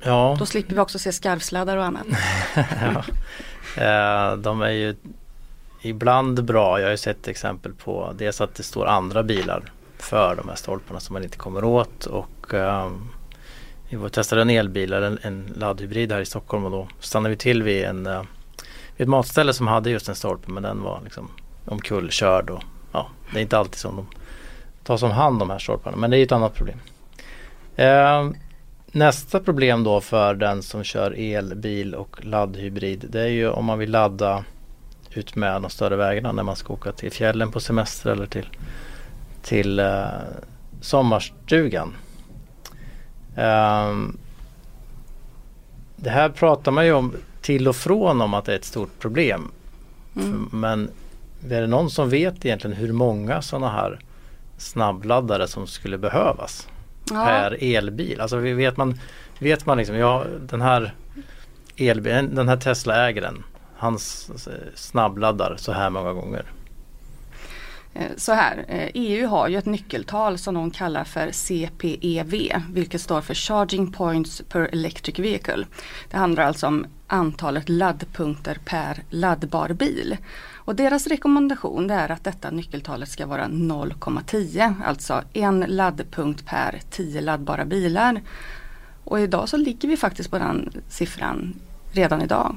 Ja, 0.00 0.36
Då 0.38 0.46
slipper 0.46 0.74
vi 0.74 0.80
också 0.80 0.98
se 0.98 1.12
skarvsladdar 1.12 1.76
och 1.76 1.84
annat. 1.84 2.06
ja. 2.54 3.04
Eh, 3.80 4.36
de 4.36 4.62
är 4.62 4.70
ju 4.70 4.94
ibland 5.82 6.44
bra. 6.44 6.78
Jag 6.78 6.86
har 6.86 6.90
ju 6.90 6.96
sett 6.96 7.28
exempel 7.28 7.72
på 7.72 8.12
dels 8.18 8.40
att 8.40 8.54
det 8.54 8.62
står 8.62 8.86
andra 8.86 9.22
bilar 9.22 9.62
för 9.98 10.36
de 10.36 10.48
här 10.48 10.56
stolparna 10.56 11.00
som 11.00 11.12
man 11.12 11.24
inte 11.24 11.36
kommer 11.36 11.64
åt 11.64 12.06
och 12.06 12.54
ehm, 12.54 13.08
vi 13.88 13.96
var 13.96 14.08
testade 14.08 14.42
en 14.42 14.50
elbil, 14.50 14.92
eller 14.92 15.06
en, 15.06 15.18
en 15.22 15.52
laddhybrid 15.56 16.12
här 16.12 16.20
i 16.20 16.26
Stockholm 16.26 16.64
och 16.64 16.70
då 16.70 16.88
stannade 17.00 17.30
vi 17.30 17.36
till 17.36 17.62
vid, 17.62 17.84
en, 17.84 18.06
eh, 18.06 18.22
vid 18.96 19.04
ett 19.04 19.08
matställe 19.08 19.52
som 19.52 19.66
hade 19.66 19.90
just 19.90 20.08
en 20.08 20.14
stolpe 20.14 20.50
men 20.50 20.62
den 20.62 20.82
var 20.82 21.00
liksom 21.04 21.30
omkullkörd 21.64 22.50
och 22.50 22.62
ja, 22.92 23.08
det 23.32 23.38
är 23.38 23.42
inte 23.42 23.58
alltid 23.58 23.78
som 23.78 23.96
de 23.96 24.06
tas 24.84 25.02
om 25.02 25.10
hand 25.10 25.38
de 25.38 25.50
här 25.50 25.58
stolparna 25.58 25.96
men 25.96 26.10
det 26.10 26.16
är 26.16 26.18
ju 26.18 26.24
ett 26.24 26.32
annat 26.32 26.54
problem. 26.54 26.80
Eh, 27.76 28.30
nästa 28.92 29.40
problem 29.40 29.84
då 29.84 30.00
för 30.00 30.34
den 30.34 30.62
som 30.62 30.84
kör 30.84 31.14
elbil 31.18 31.94
och 31.94 32.24
laddhybrid 32.24 33.04
det 33.08 33.20
är 33.20 33.26
ju 33.28 33.48
om 33.48 33.64
man 33.64 33.78
vill 33.78 33.90
ladda 33.90 34.44
ut 35.14 35.36
med 35.36 35.62
de 35.62 35.70
större 35.70 35.96
vägarna 35.96 36.32
när 36.32 36.42
man 36.42 36.56
ska 36.56 36.72
åka 36.72 36.92
till 36.92 37.12
fjällen 37.12 37.50
på 37.50 37.60
semester 37.60 38.10
eller 38.10 38.26
till, 38.26 38.48
till 39.42 39.78
eh, 39.78 40.04
sommarstugan. 40.80 41.94
Ehm, 43.36 44.18
det 45.96 46.10
här 46.10 46.28
pratar 46.28 46.72
man 46.72 46.86
ju 46.86 46.92
om 46.92 47.14
till 47.42 47.68
och 47.68 47.76
från 47.76 48.20
om 48.20 48.34
att 48.34 48.44
det 48.44 48.52
är 48.52 48.56
ett 48.56 48.64
stort 48.64 48.98
problem. 48.98 49.50
Mm. 50.16 50.48
För- 50.50 50.56
Men 50.56 50.90
är 51.50 51.60
det 51.60 51.66
någon 51.66 51.90
som 51.90 52.10
vet 52.10 52.44
egentligen 52.44 52.76
hur 52.76 52.92
många 52.92 53.42
sådana 53.42 53.70
här 53.70 53.98
snabbladdare 54.58 55.48
som 55.48 55.66
skulle 55.66 55.98
behövas 55.98 56.68
Ja. 57.10 57.24
per 57.24 57.56
elbil? 57.60 58.20
Alltså 58.20 58.36
vet 58.36 58.76
man, 58.76 59.00
vet 59.38 59.66
man 59.66 59.78
liksom, 59.78 59.96
ja 59.96 60.24
den 60.40 60.60
här 60.60 60.94
elbilen, 61.76 62.34
den 62.34 62.48
här 62.48 62.56
Tesla-ägaren, 62.56 63.44
hans 63.76 64.30
eh, 64.46 64.52
snabbladdar 64.74 65.56
så 65.58 65.72
här 65.72 65.90
många 65.90 66.12
gånger. 66.12 66.44
Eh, 67.94 68.10
Så 68.16 68.32
här, 68.32 68.64
eh, 68.68 68.88
EU 68.94 69.28
har 69.28 69.48
ju 69.48 69.58
ett 69.58 69.66
nyckeltal 69.66 70.38
som 70.38 70.54
de 70.54 70.70
kallar 70.70 71.04
för 71.04 71.30
CPEV, 71.32 72.62
vilket 72.72 73.00
står 73.00 73.20
för 73.20 73.34
Charging 73.34 73.92
Points 73.92 74.42
per 74.48 74.60
Electric 74.60 75.18
Vehicle. 75.18 75.66
Det 76.10 76.16
handlar 76.16 76.42
alltså 76.44 76.66
om 76.66 76.86
antalet 77.06 77.68
laddpunkter 77.68 78.58
per 78.64 79.02
laddbar 79.10 79.68
bil. 79.68 80.16
Och 80.68 80.76
deras 80.76 81.06
rekommendation 81.06 81.86
det 81.86 81.94
är 81.94 82.10
att 82.10 82.24
detta 82.24 82.50
nyckeltalet 82.50 83.08
ska 83.08 83.26
vara 83.26 83.46
0,10, 83.46 84.74
alltså 84.84 85.22
en 85.32 85.64
laddpunkt 85.68 86.46
per 86.46 86.80
10 86.90 87.20
laddbara 87.20 87.64
bilar. 87.64 88.20
Och 89.04 89.20
idag 89.20 89.48
så 89.48 89.56
ligger 89.56 89.88
vi 89.88 89.96
faktiskt 89.96 90.30
på 90.30 90.38
den 90.38 90.70
siffran 90.88 91.54
redan 91.92 92.22
idag. 92.22 92.56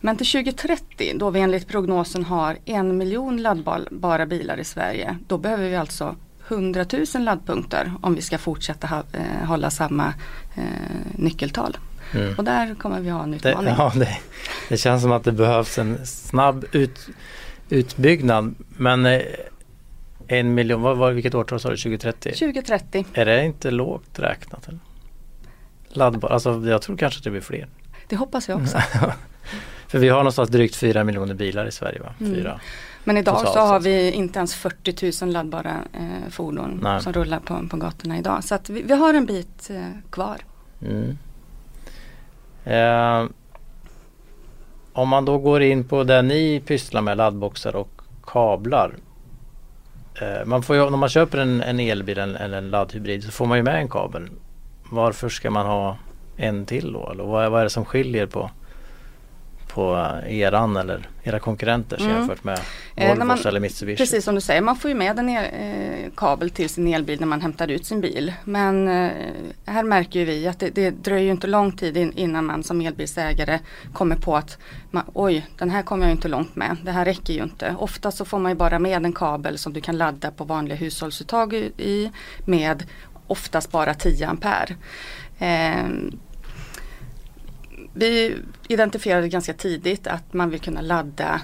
Men 0.00 0.16
till 0.16 0.26
2030 0.26 1.12
då 1.14 1.30
vi 1.30 1.40
enligt 1.40 1.68
prognosen 1.68 2.24
har 2.24 2.58
en 2.64 2.96
miljon 2.96 3.42
laddbara 3.42 4.26
bilar 4.26 4.58
i 4.58 4.64
Sverige. 4.64 5.18
Då 5.26 5.38
behöver 5.38 5.68
vi 5.68 5.76
alltså 5.76 6.16
100 6.48 6.86
000 7.14 7.24
laddpunkter 7.24 7.92
om 8.02 8.14
vi 8.14 8.22
ska 8.22 8.38
fortsätta 8.38 8.86
ha, 8.86 9.02
eh, 9.12 9.48
hålla 9.48 9.70
samma 9.70 10.14
eh, 10.54 10.64
nyckeltal. 11.14 11.76
Mm. 12.14 12.34
Och 12.38 12.44
där 12.44 12.74
kommer 12.74 13.00
vi 13.00 13.10
ha 13.10 13.22
en 13.22 13.30
Det, 13.30 13.36
utmaning. 13.36 13.74
ja, 13.78 13.92
det, 13.94 14.18
det 14.68 14.76
känns 14.76 15.02
som 15.02 15.12
att 15.12 15.24
det 15.24 15.32
behövs 15.32 15.78
en 15.78 16.06
snabb 16.06 16.64
ut, 16.72 17.08
utbyggnad. 17.68 18.54
Men 18.68 19.06
eh, 19.06 19.22
en 20.26 20.54
miljon, 20.54 20.82
vad, 20.82 20.96
vad, 20.96 21.14
vilket 21.14 21.34
årtal 21.34 21.60
sa 21.60 21.70
du? 21.70 21.76
2030? 21.76 22.32
2030. 22.32 23.06
Är 23.12 23.24
det 23.24 23.44
inte 23.44 23.70
lågt 23.70 24.18
räknat? 24.18 24.68
Eller? 24.68 24.78
Laddbar, 25.88 26.28
alltså 26.28 26.62
jag 26.66 26.82
tror 26.82 26.96
kanske 26.96 27.20
det 27.24 27.30
blir 27.30 27.40
fler. 27.40 27.68
Det 28.08 28.16
hoppas 28.16 28.48
jag 28.48 28.62
också. 28.62 28.78
För 29.88 29.98
vi 29.98 30.08
har 30.08 30.18
någonstans 30.18 30.48
drygt 30.50 30.76
4 30.76 31.04
miljoner 31.04 31.34
bilar 31.34 31.66
i 31.66 31.72
Sverige 31.72 32.00
va? 32.00 32.14
Mm. 32.20 32.34
Fyra. 32.34 32.60
Men 33.04 33.16
idag 33.16 33.38
Totalt 33.38 33.54
så 33.54 33.60
har 33.60 33.80
vi 33.80 34.12
inte 34.12 34.38
ens 34.38 34.54
40 34.54 35.24
000 35.24 35.32
laddbara 35.32 35.76
eh, 35.92 36.30
fordon 36.30 36.80
Nej. 36.82 37.02
som 37.02 37.12
rullar 37.12 37.38
på, 37.40 37.68
på 37.70 37.76
gatorna 37.76 38.18
idag. 38.18 38.44
Så 38.44 38.54
att 38.54 38.70
vi, 38.70 38.82
vi 38.82 38.94
har 38.94 39.14
en 39.14 39.26
bit 39.26 39.70
eh, 39.70 39.80
kvar. 40.10 40.36
Mm. 40.82 41.18
Eh, 42.66 43.24
om 44.92 45.08
man 45.08 45.24
då 45.24 45.38
går 45.38 45.62
in 45.62 45.84
på 45.84 46.04
det 46.04 46.22
ni 46.22 46.62
pysslar 46.66 47.02
med, 47.02 47.16
laddboxar 47.16 47.76
och 47.76 48.00
kablar. 48.26 48.94
Eh, 50.20 50.46
man 50.46 50.62
får 50.62 50.76
ju, 50.76 50.90
när 50.90 50.98
man 50.98 51.08
köper 51.08 51.38
en, 51.38 51.62
en 51.62 51.80
elbil 51.80 52.18
eller 52.18 52.58
en 52.58 52.70
laddhybrid 52.70 53.24
så 53.24 53.30
får 53.30 53.46
man 53.46 53.58
ju 53.58 53.62
med 53.64 53.74
en 53.74 53.88
kabel. 53.88 54.28
Varför 54.90 55.28
ska 55.28 55.50
man 55.50 55.66
ha 55.66 55.96
en 56.36 56.66
till 56.66 56.92
då? 56.92 57.10
Eller 57.10 57.24
vad, 57.24 57.50
vad 57.50 57.60
är 57.60 57.64
det 57.64 57.70
som 57.70 57.84
skiljer 57.84 58.26
på, 58.26 58.50
på 59.76 60.10
eran 60.28 60.76
eller 60.76 61.08
era 61.24 61.38
konkurrenter 61.38 62.00
Mm. 62.00 62.12
jämfört 62.16 62.44
med 62.44 62.58
Eh, 62.96 63.18
när 63.18 63.24
man- 63.24 63.38
eller 63.46 63.60
Mitsubishi? 63.60 63.96
Precis 63.96 64.24
som 64.24 64.34
du 64.34 64.40
säger, 64.40 64.60
man 64.62 64.76
får 64.76 64.88
ju 64.88 64.94
med 64.94 65.18
en 65.18 65.28
el, 65.28 65.44
eh, 65.44 66.10
kabel 66.16 66.50
till 66.50 66.68
sin 66.68 66.86
elbil 66.94 67.20
när 67.20 67.26
man 67.26 67.40
hämtar 67.40 67.68
ut 67.68 67.86
sin 67.86 68.00
bil. 68.00 68.32
Men 68.44 68.88
eh, 68.88 69.10
här 69.66 69.82
märker 69.82 70.24
vi 70.24 70.46
att 70.48 70.58
det, 70.58 70.70
det 70.70 70.90
dröjer 70.90 71.24
ju 71.24 71.30
inte 71.30 71.46
lång 71.46 71.72
tid 71.72 71.96
in, 71.96 72.12
innan 72.12 72.46
man 72.46 72.62
som 72.64 72.80
elbilsägare 72.80 73.58
kommer 73.92 74.16
på 74.16 74.36
att 74.36 74.58
man, 74.90 75.02
oj, 75.14 75.46
den 75.58 75.70
här 75.70 75.82
kommer 75.82 76.06
jag 76.06 76.12
inte 76.14 76.28
långt 76.28 76.56
med. 76.56 76.76
Det 76.82 76.90
här 76.92 77.04
räcker 77.04 77.32
ju 77.34 77.42
inte. 77.42 77.74
Ofta 77.78 78.10
så 78.10 78.24
får 78.24 78.38
man 78.38 78.52
ju 78.52 78.56
bara 78.56 78.78
med 78.78 79.04
en 79.06 79.12
kabel 79.12 79.58
som 79.58 79.72
du 79.72 79.80
kan 79.80 79.96
ladda 79.98 80.30
på 80.30 80.44
vanliga 80.44 80.76
hushållsuttag 80.76 81.54
i, 81.54 81.72
i 81.78 82.10
med 82.46 82.82
oftast 83.26 83.70
bara 83.72 83.94
10 83.94 84.26
ampere. 84.28 84.74
Eh, 87.96 88.00
vi 88.00 88.36
identifierade 88.68 89.28
ganska 89.28 89.52
tidigt 89.52 90.06
att 90.06 90.32
man 90.32 90.50
vill 90.50 90.60
kunna 90.60 90.80
ladda 90.80 91.40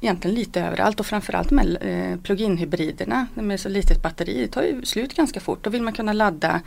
egentligen 0.00 0.34
lite 0.34 0.60
överallt 0.60 1.00
och 1.00 1.06
framförallt 1.06 1.50
med 1.50 1.76
eh, 1.80 2.20
plug-in 2.20 2.56
hybriderna 2.56 3.26
med 3.34 3.60
så 3.60 3.68
litet 3.68 4.02
batteri. 4.02 4.40
Det 4.40 4.48
tar 4.48 4.62
ju 4.62 4.84
slut 4.84 5.16
ganska 5.16 5.40
fort. 5.40 5.64
Då 5.64 5.70
vill 5.70 5.82
man 5.82 5.92
kunna 5.92 6.12
ladda 6.12 6.60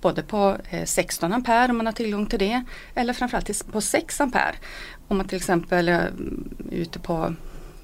både 0.00 0.22
på 0.22 0.56
eh, 0.70 0.84
16 0.84 1.32
ampere 1.32 1.70
om 1.70 1.76
man 1.76 1.86
har 1.86 1.92
tillgång 1.92 2.26
till 2.26 2.38
det 2.38 2.64
eller 2.94 3.12
framförallt 3.12 3.72
på 3.72 3.80
6 3.80 4.20
ampere. 4.20 4.54
Om 5.08 5.16
man 5.16 5.28
till 5.28 5.36
exempel 5.36 5.88
är 5.88 6.12
ute 6.70 6.98
på 6.98 7.34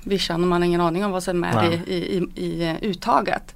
vischan 0.05 0.43
och 0.43 0.49
man 0.49 0.63
har 0.63 0.67
ingen 0.67 0.81
aning 0.81 1.05
om 1.05 1.11
vad 1.11 1.23
som 1.23 1.45
är 1.45 1.73
i, 1.73 1.75
i, 1.75 2.17
i, 2.17 2.47
i 2.47 2.69
eh, 2.69 2.77
uttaget. 2.83 3.55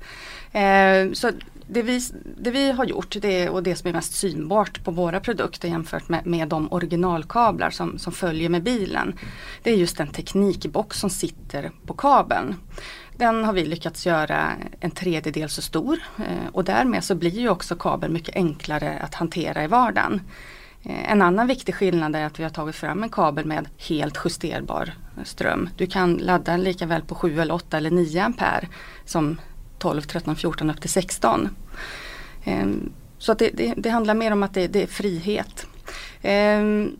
Eh, 0.52 1.12
så 1.12 1.30
det 1.66 1.82
vi, 1.82 2.00
det 2.36 2.50
vi 2.50 2.70
har 2.70 2.84
gjort 2.84 3.16
det, 3.20 3.48
och 3.48 3.62
det 3.62 3.76
som 3.76 3.88
är 3.88 3.92
mest 3.92 4.14
synbart 4.14 4.84
på 4.84 4.90
våra 4.90 5.20
produkter 5.20 5.68
jämfört 5.68 6.08
med, 6.08 6.26
med 6.26 6.48
de 6.48 6.72
originalkablar 6.72 7.70
som, 7.70 7.98
som 7.98 8.12
följer 8.12 8.48
med 8.48 8.62
bilen. 8.62 9.18
Det 9.62 9.70
är 9.70 9.76
just 9.76 9.96
den 9.96 10.08
teknikbox 10.08 10.98
som 10.98 11.10
sitter 11.10 11.70
på 11.86 11.94
kabeln. 11.94 12.54
Den 13.16 13.44
har 13.44 13.52
vi 13.52 13.64
lyckats 13.64 14.06
göra 14.06 14.52
en 14.80 14.90
tredjedel 14.90 15.48
så 15.48 15.62
stor 15.62 15.98
eh, 16.18 16.48
och 16.52 16.64
därmed 16.64 17.04
så 17.04 17.14
blir 17.14 17.40
ju 17.40 17.48
också 17.48 17.76
kabeln 17.76 18.12
mycket 18.12 18.36
enklare 18.36 18.98
att 18.98 19.14
hantera 19.14 19.64
i 19.64 19.66
vardagen. 19.66 20.20
Eh, 20.82 21.10
en 21.12 21.22
annan 21.22 21.46
viktig 21.46 21.74
skillnad 21.74 22.16
är 22.16 22.26
att 22.26 22.38
vi 22.38 22.42
har 22.42 22.50
tagit 22.50 22.76
fram 22.76 23.02
en 23.02 23.08
kabel 23.08 23.44
med 23.44 23.68
helt 23.88 24.18
justerbar 24.24 24.94
ström. 25.24 25.68
Du 25.76 25.86
kan 25.86 26.14
ladda 26.14 26.52
den 26.52 26.62
lika 26.62 26.86
väl 26.86 27.02
på 27.02 27.14
7 27.14 27.40
eller 27.40 27.54
8 27.54 27.76
eller 27.76 27.90
9 27.90 28.22
ampere 28.22 28.68
som 29.04 29.38
12, 29.84 30.00
13, 30.02 30.36
14 30.36 30.70
upp 30.70 30.80
till 30.80 30.90
16. 30.90 31.48
Ehm, 32.44 32.92
Så 33.18 33.34
det, 33.34 33.50
det, 33.54 33.74
det 33.76 33.90
handlar 33.90 34.14
mer 34.14 34.30
om 34.32 34.42
att 34.42 34.54
det, 34.54 34.66
det 34.66 34.82
är 34.82 34.86
frihet. 34.86 35.66
Ehm, 36.22 36.96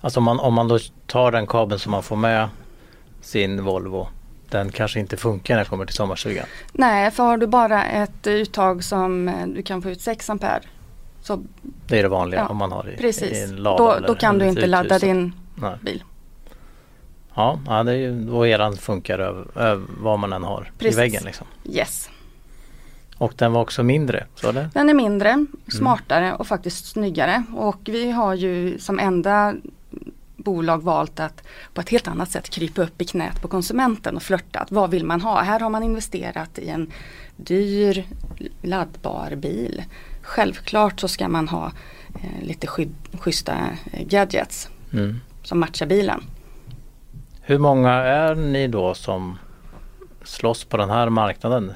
Alltså 0.00 0.20
om 0.20 0.24
man, 0.24 0.40
om 0.40 0.54
man 0.54 0.68
då 0.68 0.78
tar 1.06 1.32
den 1.32 1.46
kabeln 1.46 1.78
som 1.78 1.92
man 1.92 2.02
får 2.02 2.16
med 2.16 2.48
sin 3.20 3.64
Volvo. 3.64 4.08
Den 4.50 4.72
kanske 4.72 5.00
inte 5.00 5.16
funkar 5.16 5.54
när 5.54 5.64
det 5.64 5.68
kommer 5.68 5.86
till 5.86 5.94
sommarstugan. 5.94 6.46
Nej, 6.72 7.10
för 7.10 7.22
har 7.22 7.36
du 7.36 7.46
bara 7.46 7.84
ett 7.84 8.26
uttag 8.26 8.84
som 8.84 9.28
eh, 9.28 9.46
du 9.46 9.62
kan 9.62 9.82
få 9.82 9.90
ut 9.90 10.00
6 10.00 10.30
ampere 10.30 10.60
så 11.22 11.42
Det 11.86 11.98
är 11.98 12.02
det 12.02 12.08
vanliga 12.08 12.40
Ja, 12.40 12.48
om 12.48 12.56
man 12.56 12.72
har 12.72 12.88
i, 12.88 12.94
i 12.94 12.96
precis, 12.96 13.50
en 13.50 13.56
lada 13.56 13.84
då, 13.84 13.92
eller 13.92 14.06
då 14.08 14.14
kan 14.14 14.38
du 14.38 14.46
inte 14.46 14.66
ladda 14.66 14.98
din 14.98 15.32
Nej. 15.54 15.76
bil. 15.82 16.02
Ja, 17.34 17.60
ja 17.66 17.82
det 17.82 17.92
är 17.92 17.96
ju 17.96 18.20
då 18.20 18.46
eran 18.46 18.76
funkar 18.76 19.18
över, 19.18 19.46
över 19.54 19.86
vad 20.00 20.18
man 20.18 20.32
än 20.32 20.44
har 20.44 20.70
Precis. 20.78 20.94
i 20.94 21.00
väggen. 21.00 21.22
Liksom. 21.24 21.46
Yes. 21.64 22.10
Och 23.18 23.32
den 23.36 23.52
var 23.52 23.60
också 23.60 23.82
mindre, 23.82 24.26
så 24.34 24.52
det? 24.52 24.70
Den 24.74 24.88
är 24.88 24.94
mindre, 24.94 25.46
smartare 25.68 26.34
och 26.34 26.46
faktiskt 26.46 26.86
snyggare. 26.86 27.44
Och 27.56 27.80
vi 27.84 28.10
har 28.10 28.34
ju 28.34 28.78
som 28.78 28.98
enda 28.98 29.54
bolag 30.36 30.82
valt 30.82 31.20
att 31.20 31.42
på 31.74 31.80
ett 31.80 31.88
helt 31.88 32.08
annat 32.08 32.30
sätt 32.30 32.50
krypa 32.50 32.82
upp 32.82 33.02
i 33.02 33.04
knät 33.04 33.42
på 33.42 33.48
konsumenten 33.48 34.16
och 34.16 34.22
flörta. 34.22 34.58
Att 34.58 34.72
Vad 34.72 34.90
vill 34.90 35.04
man 35.04 35.20
ha? 35.20 35.42
Här 35.42 35.60
har 35.60 35.70
man 35.70 35.82
investerat 35.82 36.58
i 36.58 36.68
en 36.68 36.90
dyr 37.36 38.06
laddbar 38.62 39.34
bil. 39.36 39.82
Självklart 40.22 41.00
så 41.00 41.08
ska 41.08 41.28
man 41.28 41.48
ha 41.48 41.72
eh, 42.14 42.42
lite 42.46 42.66
sky- 42.66 42.88
schyssta 43.20 43.54
eh, 43.92 44.06
gadgets 44.06 44.68
Mm. 44.92 45.20
som 45.42 45.60
matchar 45.60 45.86
bilen. 45.86 46.22
Hur 47.40 47.58
många 47.58 47.92
är 47.92 48.34
ni 48.34 48.68
då 48.68 48.94
som 48.94 49.38
slåss 50.24 50.64
på 50.64 50.76
den 50.76 50.90
här 50.90 51.08
marknaden? 51.08 51.72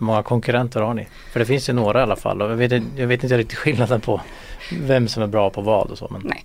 Hur 0.00 0.06
många 0.06 0.22
konkurrenter 0.22 0.80
har 0.80 0.94
ni? 0.94 1.08
För 1.32 1.40
det 1.40 1.46
finns 1.46 1.68
ju 1.68 1.72
några 1.72 2.00
i 2.00 2.02
alla 2.02 2.16
fall 2.16 2.42
och 2.42 2.50
jag 2.50 2.56
vet, 2.56 2.82
jag 2.96 3.06
vet 3.06 3.22
inte 3.22 3.38
riktigt 3.38 3.58
skillnaden 3.58 4.00
på 4.00 4.20
vem 4.72 5.08
som 5.08 5.22
är 5.22 5.26
bra 5.26 5.50
på 5.50 5.60
vad 5.60 5.90
och 5.90 5.98
så. 5.98 6.08
Men 6.10 6.22
Nej. 6.24 6.44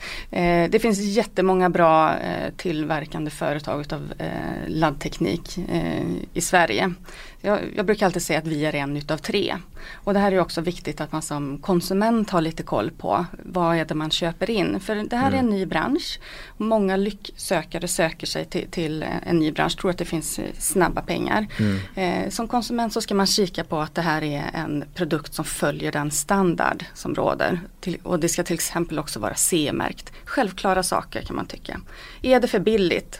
Eh, 0.64 0.70
det 0.70 0.80
finns 0.80 1.00
jättemånga 1.00 1.70
bra 1.70 2.18
eh, 2.18 2.54
tillverkande 2.58 3.32
företag 3.32 3.94
av 3.94 4.14
eh, 4.18 4.28
laddteknik 4.68 5.58
eh, 5.58 6.06
i 6.34 6.42
Sverige. 6.42 6.94
Jag, 7.42 7.60
jag 7.76 7.86
brukar 7.86 8.06
alltid 8.06 8.22
säga 8.22 8.40
att 8.40 8.48
vi 8.48 8.66
är 8.66 8.76
en 8.76 8.98
utav 8.98 9.18
tre. 9.18 9.56
Och 9.94 10.14
det 10.14 10.20
här 10.20 10.32
är 10.32 10.40
också 10.40 10.62
viktigt 10.62 11.02
att 11.02 11.12
man 11.12 11.22
som 11.22 11.58
konsument 11.58 12.30
har 12.30 12.42
lite 12.42 12.64
koll 12.64 12.92
på 12.92 13.26
vad 13.44 13.78
är 13.78 13.86
det 13.86 13.96
man 13.96 14.12
köper 14.12 14.50
in. 14.50 14.80
För 14.80 14.96
det 14.96 15.16
här 15.16 15.32
är 15.32 15.36
en 15.36 15.50
ny 15.50 15.66
bransch. 15.66 16.20
Många 16.58 16.98
lycksökare 16.98 17.88
söker 17.88 18.28
sig 18.28 18.46
till, 18.46 18.68
till 18.72 19.06
en 19.26 19.40
ny 19.40 19.52
bransch, 19.52 19.78
tror 19.78 19.92
att 19.92 19.98
det 19.98 20.06
finns 20.06 20.40
eh, 20.40 20.46
snabba 20.60 21.02
pengar. 21.02 21.48
Eh, 21.96 22.30
som 22.30 22.48
konsument 22.48 22.94
så 22.94 23.02
ska 23.02 23.16
man 23.16 23.28
kika 23.28 23.64
på 23.64 23.80
att 23.80 23.96
det 23.96 24.02
här 24.02 24.24
är 24.24 24.44
en 24.54 24.84
produkt 24.94 25.34
som 25.34 25.46
följer 25.46 25.92
den 25.92 26.12
standard 26.12 26.86
som 26.94 27.16
råder. 27.16 27.60
Till, 27.80 27.98
och 28.16 28.22
det 28.22 28.30
ska 28.30 28.44
till 28.44 28.54
exempel 28.54 29.00
också 29.00 29.20
vara 29.20 29.36
CE-märkt. 29.36 30.14
Självklara 30.26 30.84
saker 30.84 31.22
kan 31.22 31.36
man 31.36 31.46
tycka. 31.46 31.82
Är 32.22 32.40
det 32.40 32.48
för 32.48 32.60
billigt? 32.60 33.20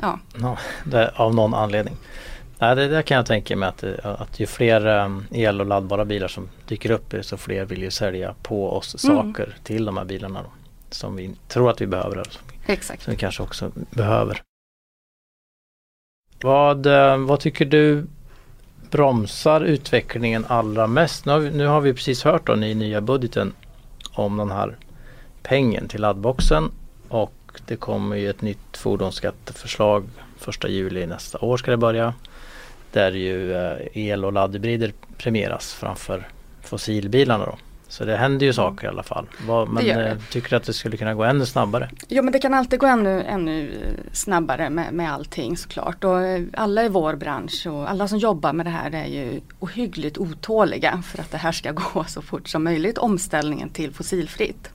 Ja, 0.00 0.18
ja, 0.40 0.58
det, 0.84 1.12
av 1.16 1.34
någon 1.34 1.54
anledning. 1.54 1.96
Nej, 2.58 2.76
det, 2.76 2.88
det 2.88 3.02
kan 3.02 3.16
jag 3.16 3.26
tänka 3.26 3.56
mig 3.56 3.68
att, 3.68 3.84
att 4.04 4.40
ju 4.40 4.46
fler 4.46 4.86
um, 4.86 5.26
el 5.30 5.60
och 5.60 5.66
laddbara 5.66 6.04
bilar 6.04 6.28
som 6.28 6.48
dyker 6.68 6.90
upp 6.90 7.14
så 7.22 7.36
fler 7.36 7.64
vill 7.64 7.82
ju 7.82 7.90
sälja 7.90 8.34
på 8.42 8.72
oss 8.72 9.04
Mm. 9.04 9.16
saker 9.16 9.56
till 9.62 9.84
de 9.84 9.96
här 9.96 10.04
bilarna. 10.04 10.42
Då, 10.42 10.50
som 10.90 11.16
vi 11.16 11.30
tror 11.48 11.70
att 11.70 11.80
vi 11.80 11.86
behöver 11.86 12.24
som, 12.24 12.42
exakt. 12.66 13.02
som 13.02 13.10
vi 13.10 13.16
kanske 13.16 13.42
också 13.42 13.72
behöver. 13.90 14.42
Vad, 16.42 16.86
eh, 16.86 17.16
vad 17.16 17.40
tycker 17.40 17.64
du 17.64 18.06
bromsar 18.90 19.60
utvecklingen 19.60 20.44
allra 20.48 20.86
mest? 20.86 21.24
Nu 21.24 21.32
har 21.32 21.38
vi, 21.38 21.50
nu 21.50 21.66
har 21.66 21.80
vi 21.80 21.94
precis 21.94 22.24
hört 22.24 22.46
då 22.46 22.56
i 22.56 22.74
nya 22.74 23.00
budgeten 23.00 23.52
om 24.14 24.36
den 24.36 24.50
här 24.50 24.76
pengen 25.42 25.88
till 25.88 26.00
laddboxen 26.00 26.70
och 27.08 27.32
det 27.66 27.76
kommer 27.76 28.16
ju 28.16 28.30
ett 28.30 28.42
nytt 28.42 28.76
fordonsskatteförslag 28.76 30.04
första 30.38 30.68
juli 30.68 31.06
nästa 31.06 31.38
år 31.38 31.56
ska 31.56 31.70
det 31.70 31.76
börja. 31.76 32.14
Där 32.92 33.12
ju 33.12 33.54
eh, 33.54 33.76
el 33.92 34.24
och 34.24 34.32
laddhybrider 34.32 34.92
premieras 35.16 35.74
framför 35.74 36.28
fossilbilarna 36.62 37.46
då. 37.46 37.56
Så 37.94 38.04
det 38.04 38.16
händer 38.16 38.46
ju 38.46 38.48
mm. 38.48 38.54
saker 38.54 38.86
i 38.86 38.88
alla 38.88 39.02
fall. 39.02 39.26
Men 39.68 39.90
eh, 39.90 40.16
tycker 40.30 40.50
du 40.50 40.56
att 40.56 40.64
det 40.64 40.72
skulle 40.72 40.96
kunna 40.96 41.14
gå 41.14 41.24
ännu 41.24 41.46
snabbare? 41.46 41.90
Jo 42.08 42.22
men 42.22 42.32
det 42.32 42.38
kan 42.38 42.54
alltid 42.54 42.78
gå 42.78 42.86
ännu, 42.86 43.22
ännu 43.22 43.70
snabbare 44.12 44.70
med, 44.70 44.92
med 44.92 45.12
allting 45.12 45.56
såklart. 45.56 46.04
Och 46.04 46.20
eh, 46.22 46.42
alla 46.52 46.84
i 46.84 46.88
vår 46.88 47.14
bransch 47.14 47.66
och 47.66 47.90
alla 47.90 48.08
som 48.08 48.18
jobbar 48.18 48.52
med 48.52 48.66
det 48.66 48.70
här 48.70 48.94
är 48.94 49.06
ju 49.06 49.40
ohyggligt 49.58 50.18
otåliga 50.18 51.02
för 51.06 51.20
att 51.20 51.30
det 51.30 51.38
här 51.38 51.52
ska 51.52 51.72
gå 51.94 52.04
så 52.04 52.22
fort 52.22 52.48
som 52.48 52.64
möjligt. 52.64 52.98
Omställningen 52.98 53.68
till 53.68 53.92
fossilfritt. 53.92 54.70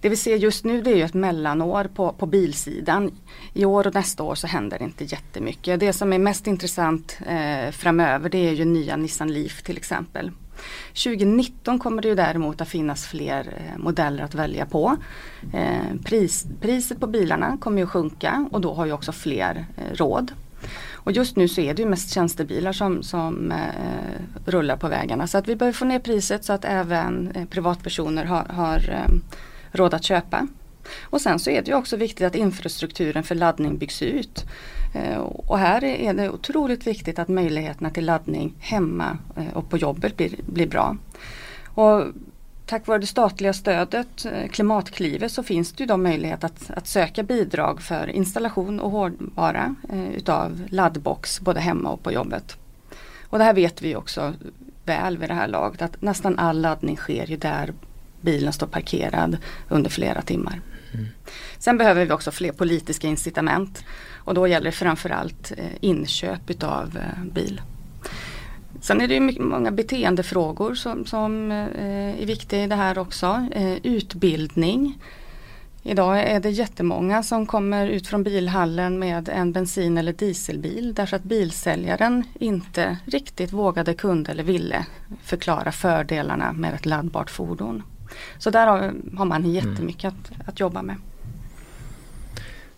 Det 0.00 0.08
vi 0.08 0.16
ser 0.16 0.36
just 0.36 0.64
nu 0.64 0.82
det 0.82 0.90
är 0.90 0.96
ju 0.96 1.02
ett 1.02 1.14
mellanår 1.14 1.84
på, 1.94 2.12
på 2.12 2.26
bilsidan. 2.26 3.10
I 3.54 3.64
år 3.64 3.86
och 3.86 3.94
nästa 3.94 4.22
år 4.22 4.34
så 4.34 4.46
händer 4.46 4.78
det 4.78 4.84
inte 4.84 5.04
jättemycket. 5.04 5.80
Det 5.80 5.92
som 5.92 6.12
är 6.12 6.18
mest 6.18 6.46
intressant 6.46 7.18
eh, 7.26 7.70
framöver 7.70 8.28
det 8.28 8.48
är 8.48 8.52
ju 8.52 8.64
nya 8.64 8.96
Nissan 8.96 9.32
Leaf 9.32 9.62
till 9.62 9.76
exempel. 9.76 10.30
2019 10.88 11.78
kommer 11.78 12.02
det 12.02 12.08
ju 12.08 12.14
däremot 12.14 12.60
att 12.60 12.68
finnas 12.68 13.06
fler 13.06 13.54
eh, 13.56 13.78
modeller 13.78 14.24
att 14.24 14.34
välja 14.34 14.66
på. 14.66 14.96
Eh, 15.52 16.00
pris, 16.04 16.46
priset 16.60 17.00
på 17.00 17.06
bilarna 17.06 17.56
kommer 17.60 17.78
ju 17.78 17.84
att 17.84 17.90
sjunka 17.90 18.48
och 18.52 18.60
då 18.60 18.74
har 18.74 18.86
ju 18.86 18.92
också 18.92 19.12
fler 19.12 19.66
eh, 19.76 19.96
råd. 19.96 20.32
Och 20.92 21.12
just 21.12 21.36
nu 21.36 21.48
så 21.48 21.60
är 21.60 21.74
det 21.74 21.82
ju 21.82 21.88
mest 21.88 22.14
tjänstebilar 22.14 22.72
som, 22.72 23.02
som 23.02 23.52
eh, 23.52 24.20
rullar 24.46 24.76
på 24.76 24.88
vägarna 24.88 25.26
så 25.26 25.38
att 25.38 25.48
vi 25.48 25.56
behöver 25.56 25.78
få 25.78 25.84
ner 25.84 25.98
priset 25.98 26.44
så 26.44 26.52
att 26.52 26.64
även 26.64 27.30
eh, 27.30 27.44
privatpersoner 27.44 28.24
har, 28.24 28.44
har 28.44 28.90
eh, 28.90 29.14
råd 29.72 29.94
att 29.94 30.04
köpa. 30.04 30.46
Och 31.02 31.20
sen 31.20 31.38
så 31.38 31.50
är 31.50 31.62
det 31.62 31.70
ju 31.70 31.76
också 31.76 31.96
viktigt 31.96 32.26
att 32.26 32.34
infrastrukturen 32.34 33.22
för 33.22 33.34
laddning 33.34 33.78
byggs 33.78 34.02
ut. 34.02 34.44
Eh, 34.94 35.18
och 35.18 35.58
här 35.58 35.84
är 35.84 36.14
det 36.14 36.30
otroligt 36.30 36.86
viktigt 36.86 37.18
att 37.18 37.28
möjligheterna 37.28 37.90
till 37.90 38.06
laddning 38.06 38.54
hemma 38.58 39.18
eh, 39.36 39.56
och 39.56 39.70
på 39.70 39.76
jobbet 39.76 40.16
blir, 40.16 40.30
blir 40.46 40.66
bra. 40.66 40.96
Och 41.64 42.04
tack 42.66 42.86
vare 42.86 42.98
det 42.98 43.06
statliga 43.06 43.52
stödet 43.52 44.24
eh, 44.24 44.48
Klimatklivet 44.48 45.32
så 45.32 45.42
finns 45.42 45.72
det 45.72 45.82
ju 45.82 45.86
då 45.86 45.96
möjlighet 45.96 46.44
att, 46.44 46.70
att 46.70 46.86
söka 46.86 47.22
bidrag 47.22 47.82
för 47.82 48.10
installation 48.10 48.80
och 48.80 48.90
hårdvara 48.90 49.74
utav 50.14 50.62
laddbox 50.70 51.40
både 51.40 51.60
hemma 51.60 51.90
och 51.90 52.02
på 52.02 52.12
jobbet. 52.12 52.56
Och 53.28 53.38
det 53.38 53.44
här 53.44 53.54
vet 53.54 53.82
vi 53.82 53.96
också 53.96 54.34
väl 54.84 55.18
vid 55.18 55.30
det 55.30 55.34
här 55.34 55.48
laget 55.48 55.82
att 55.82 56.02
nästan 56.02 56.38
all 56.38 56.60
laddning 56.60 56.96
sker 56.96 57.26
ju 57.26 57.36
där 57.36 57.72
bilen 58.20 58.52
står 58.52 58.66
parkerad 58.66 59.36
under 59.68 59.90
flera 59.90 60.22
timmar. 60.22 60.60
Mm. 60.96 61.08
Sen 61.58 61.78
behöver 61.78 62.04
vi 62.04 62.12
också 62.12 62.30
fler 62.30 62.52
politiska 62.52 63.08
incitament 63.08 63.84
och 64.16 64.34
då 64.34 64.46
gäller 64.46 64.64
det 64.64 64.72
framförallt 64.72 65.52
eh, 65.56 65.64
inköp 65.80 66.50
utav 66.50 66.96
eh, 66.96 67.24
bil. 67.24 67.60
Sen 68.80 69.00
är 69.00 69.08
det 69.08 69.20
mycket, 69.20 69.44
många 69.44 69.70
beteendefrågor 69.70 70.74
som, 70.74 71.06
som 71.06 71.50
eh, 71.50 72.22
är 72.22 72.26
viktiga 72.26 72.64
i 72.64 72.66
det 72.66 72.74
här 72.74 72.98
också. 72.98 73.46
utbildning. 73.82 74.98
Idag 75.82 76.20
är 76.20 76.40
det 76.40 76.50
jättemånga 76.50 77.22
som 77.22 77.46
kommer 77.46 77.88
ut 77.88 78.06
från 78.06 78.22
bilhallen 78.22 78.98
med 78.98 79.28
en 79.28 79.52
bensin 79.52 79.98
eller 79.98 80.12
dieselbil 80.12 80.94
därför 80.94 81.16
att 81.16 81.22
bilsäljaren 81.22 82.24
inte 82.40 82.96
riktigt 83.04 83.52
vågade, 83.52 83.94
kunde 83.94 84.30
eller 84.30 84.42
ville 84.42 84.86
förklara 85.22 85.72
fördelarna 85.72 86.52
med 86.52 86.74
ett 86.74 86.86
laddbart 86.86 87.30
fordon. 87.30 87.82
Så 88.38 88.50
där 88.50 88.66
har, 88.66 88.92
har 89.16 89.24
man 89.24 89.50
jättemycket 89.50 90.04
mm. 90.04 90.40
att, 90.40 90.48
att 90.48 90.60
jobba 90.60 90.82
med. 90.82 90.96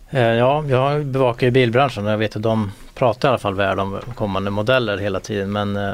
Eh, 0.09 0.21
ja, 0.21 0.63
jag 0.67 1.05
bevakar 1.05 1.47
ju 1.47 1.51
bilbranschen 1.51 2.05
och 2.05 2.11
jag 2.11 2.17
vet 2.17 2.35
att 2.35 2.41
de 2.41 2.71
pratar 2.95 3.27
i 3.27 3.29
alla 3.29 3.37
fall 3.37 3.55
väl 3.55 3.79
om 3.79 3.99
kommande 4.15 4.51
modeller 4.51 4.97
hela 4.97 5.19
tiden 5.19 5.51
men 5.51 5.75
eh, 5.75 5.93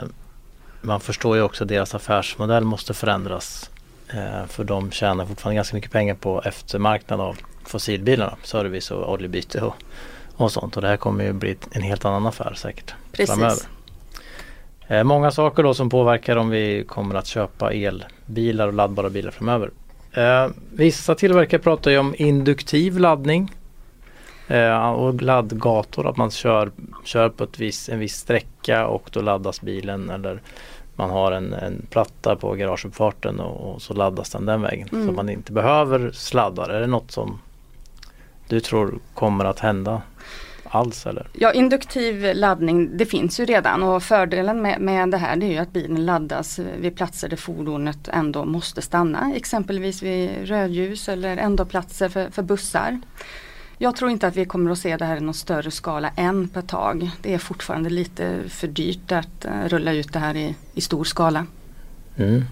man 0.82 1.00
förstår 1.00 1.36
ju 1.36 1.42
också 1.42 1.64
att 1.64 1.68
deras 1.68 1.96
affärsmodell 1.96 2.64
måste 2.64 2.94
förändras. 2.94 3.70
Eh, 4.14 4.46
för 4.48 4.64
de 4.64 4.92
tjänar 4.92 5.26
fortfarande 5.26 5.56
ganska 5.56 5.76
mycket 5.76 5.92
pengar 5.92 6.16
på 6.16 6.42
eftermarknad 6.42 7.22
av 7.22 7.38
fossilbilarna, 7.66 8.36
service 8.44 8.92
och 8.92 9.12
oljebyte 9.12 9.62
och, 9.62 9.76
och 10.36 10.52
sånt. 10.52 10.76
Och 10.76 10.82
det 10.82 10.88
här 10.88 10.98
kommer 10.98 11.24
ju 11.24 11.34
bli 11.34 11.58
en 11.72 11.82
helt 11.82 12.06
annan 12.06 12.28
affär 12.28 12.54
säkert 12.54 12.94
Precis. 13.12 13.36
framöver. 13.36 13.75
Många 15.04 15.32
saker 15.32 15.64
då 15.64 15.74
som 15.74 15.90
påverkar 15.90 16.36
om 16.36 16.50
vi 16.50 16.84
kommer 16.88 17.16
att 17.16 17.28
köpa 17.28 17.74
elbilar 17.74 18.68
och 18.68 18.74
laddbara 18.74 19.10
bilar 19.10 19.32
framöver. 19.32 19.70
Vissa 20.74 21.16
tillverkare 21.16 21.62
pratar 21.62 21.92
ju 21.92 21.98
om 21.98 22.16
induktiv 22.18 23.00
laddning 23.00 23.52
Eh, 24.48 24.90
och 24.90 25.22
laddgator, 25.22 26.10
att 26.10 26.18
man 26.18 26.32
kör, 26.32 26.72
kör 27.04 27.30
på 27.30 27.44
ett 27.44 27.60
vis, 27.60 27.90
en 27.90 28.00
viss 28.00 28.16
sträcka 28.16 28.88
och 28.88 29.10
då 29.12 29.22
laddas 29.22 29.62
bilen 29.62 30.10
eller 30.10 30.42
man 30.96 31.10
har 31.10 31.32
en, 31.32 31.54
en 31.54 31.86
platta 31.90 32.36
på 32.36 32.54
garageuppfarten 32.54 33.40
och, 33.40 33.74
och 33.74 33.82
så 33.82 33.94
laddas 33.94 34.30
den 34.30 34.46
den 34.46 34.62
vägen. 34.62 34.88
Mm. 34.92 35.08
Så 35.08 35.14
man 35.14 35.30
inte 35.30 35.52
behöver 35.52 36.12
sladdar. 36.12 36.70
Är 36.70 36.82
det 36.82 36.88
något 36.88 37.12
som 37.12 37.40
du 38.48 38.60
tror 38.60 39.00
kommer 39.14 39.46
att 39.46 39.60
hända 39.60 40.02
alls 40.70 41.06
eller? 41.06 41.28
Ja 41.34 41.54
induktiv 41.54 42.32
laddning 42.36 42.98
det 42.98 43.06
finns 43.06 43.40
ju 43.40 43.46
redan 43.46 43.84
och 43.84 44.04
fördelen 44.04 44.62
med, 44.62 44.82
med 44.82 45.12
det 45.12 45.18
här 45.18 45.36
det 45.36 45.46
är 45.46 45.52
ju 45.52 45.58
att 45.58 45.74
bilen 45.74 46.06
laddas 46.06 46.60
vid 46.60 46.96
platser 46.96 47.30
där 47.30 47.38
fordonet 47.38 48.08
ändå 48.08 48.46
måste 48.46 48.82
stanna. 48.82 49.34
Exempelvis 49.36 50.04
vid 50.04 50.48
rödljus 50.48 51.10
eller 51.10 51.38
ändå 51.38 51.66
platser 51.66 52.10
för, 52.10 52.30
för 52.30 52.44
bussar. 52.44 53.00
Jag 53.78 53.96
tror 53.96 54.12
inte 54.12 54.28
att 54.28 54.36
vi 54.36 54.46
kommer 54.46 54.72
att 54.72 54.78
se 54.78 54.98
det 54.98 55.06
här 55.06 55.18
i 55.18 55.20
någon 55.20 55.34
större 55.34 55.72
skala 55.72 56.12
än 56.16 56.48
på 56.48 56.60
ett 56.60 56.68
tag. 56.68 57.12
Det 57.22 57.34
är 57.34 57.38
fortfarande 57.38 57.90
lite 57.90 58.40
för 58.50 58.68
dyrt 58.68 59.12
att 59.12 59.46
uh, 59.46 59.68
rulla 59.68 59.94
ut 59.94 60.14
det 60.14 60.20
här 60.20 60.36
i, 60.36 60.56
i 60.74 60.82
stor 60.82 61.04
skala. 61.04 61.46
Mm. 62.18 62.44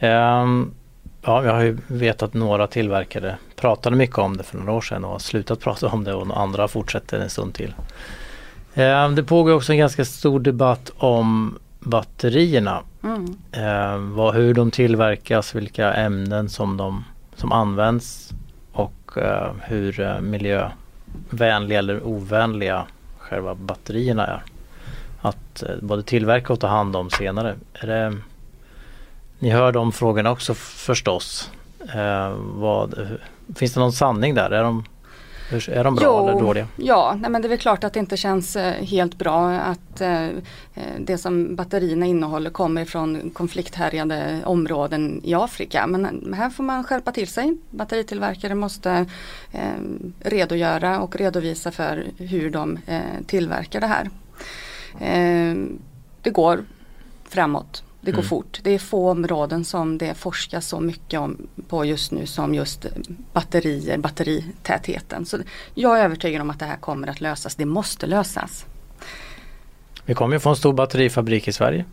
Um, 0.00 0.74
ja, 1.22 1.44
jag 1.44 1.52
har 1.52 1.62
ju 1.62 1.78
vetat 1.86 2.34
några 2.34 2.66
tillverkare 2.66 3.36
pratade 3.56 3.96
mycket 3.96 4.18
om 4.18 4.36
det 4.36 4.42
för 4.42 4.58
några 4.58 4.72
år 4.72 4.80
sedan 4.80 5.04
och 5.04 5.10
har 5.10 5.18
slutat 5.18 5.60
prata 5.60 5.88
om 5.88 6.04
det 6.04 6.14
och 6.14 6.40
andra 6.40 6.68
fortsätter 6.68 7.20
en 7.20 7.30
stund 7.30 7.54
till. 7.54 7.74
Um, 8.74 9.14
det 9.14 9.24
pågår 9.24 9.52
också 9.52 9.72
en 9.72 9.78
ganska 9.78 10.04
stor 10.04 10.40
debatt 10.40 10.90
om 10.96 11.58
batterierna. 11.80 12.82
Mm. 13.02 14.14
Vad, 14.14 14.34
hur 14.34 14.54
de 14.54 14.70
tillverkas, 14.70 15.54
vilka 15.54 15.94
ämnen 15.94 16.48
som, 16.48 16.76
de, 16.76 17.04
som 17.36 17.52
används 17.52 18.32
uh, 19.16 19.52
hur 19.62 20.00
uh, 20.00 20.20
miljövänliga 20.20 21.78
eller 21.78 22.06
ovänliga 22.06 22.86
själva 23.18 23.54
batterierna 23.54 24.26
är. 24.26 24.42
Att 25.20 25.62
både 25.80 26.02
tillverka 26.02 26.52
och 26.52 26.60
ta 26.60 26.66
hand 26.66 26.96
om 26.96 27.10
senare. 27.10 27.54
Är 27.74 27.86
det, 27.86 28.16
ni 29.42 29.50
hör 29.50 29.72
de 29.72 29.92
frågorna 29.92 30.30
också 30.30 30.54
förstås. 30.54 31.50
Vad, 32.36 33.18
finns 33.56 33.74
det 33.74 33.80
någon 33.80 33.92
sanning 33.92 34.34
där? 34.34 34.50
Är 34.50 34.62
de 34.62 34.84
är 35.68 35.84
de 35.84 35.94
bra 35.94 36.04
jo, 36.04 36.28
eller 36.28 36.40
dåliga? 36.40 36.66
Ja, 36.76 37.16
nej 37.20 37.30
men 37.30 37.42
det 37.42 37.46
är 37.46 37.50
väl 37.50 37.58
klart 37.58 37.84
att 37.84 37.92
det 37.92 38.00
inte 38.00 38.16
känns 38.16 38.56
eh, 38.56 38.84
helt 38.84 39.18
bra 39.18 39.50
att 39.50 40.00
eh, 40.00 40.24
eh, 40.24 40.30
det 40.98 41.18
som 41.18 41.56
batterierna 41.56 42.06
innehåller 42.06 42.50
kommer 42.50 42.84
från 42.84 43.30
konflikthärjade 43.30 44.40
områden 44.44 45.20
i 45.24 45.34
Afrika. 45.34 45.86
Men 45.86 46.34
här 46.34 46.50
får 46.50 46.64
man 46.64 46.84
skärpa 46.84 47.12
till 47.12 47.28
sig. 47.28 47.56
Batteritillverkare 47.70 48.54
måste 48.54 49.06
eh, 49.52 49.60
redogöra 50.20 51.00
och 51.00 51.16
redovisa 51.16 51.70
för 51.70 52.06
hur 52.18 52.50
de 52.50 52.78
eh, 52.86 53.00
tillverkar 53.26 53.80
det 53.80 53.86
här. 53.86 54.10
Eh, 55.00 55.56
det 56.22 56.30
går 56.30 56.64
framåt 57.28 57.82
det 58.04 58.10
går 58.10 58.18
mm. 58.18 58.28
fort. 58.28 58.60
Det 58.62 58.70
är 58.70 58.78
få 58.78 59.10
områden 59.10 59.64
som 59.64 59.98
det 59.98 60.14
forskas 60.14 60.66
så 60.66 60.80
mycket 60.80 61.20
om 61.20 61.48
på 61.68 61.84
just 61.84 62.12
nu 62.12 62.26
som 62.26 62.54
just 62.54 62.86
batterier, 63.32 63.98
batteritätheten. 63.98 65.26
Så 65.26 65.38
jag 65.74 66.00
är 66.00 66.04
övertygad 66.04 66.42
om 66.42 66.50
att 66.50 66.58
det 66.58 66.64
här 66.64 66.76
kommer 66.76 67.08
att 67.08 67.20
lösas. 67.20 67.54
Det 67.54 67.64
måste 67.64 68.06
lösas. 68.06 68.66
Vi 70.04 70.14
kommer 70.14 70.36
ju 70.36 70.40
få 70.40 70.50
en 70.50 70.56
stor 70.56 70.72
batterifabrik 70.72 71.48
i 71.48 71.52
Sverige. 71.52 71.84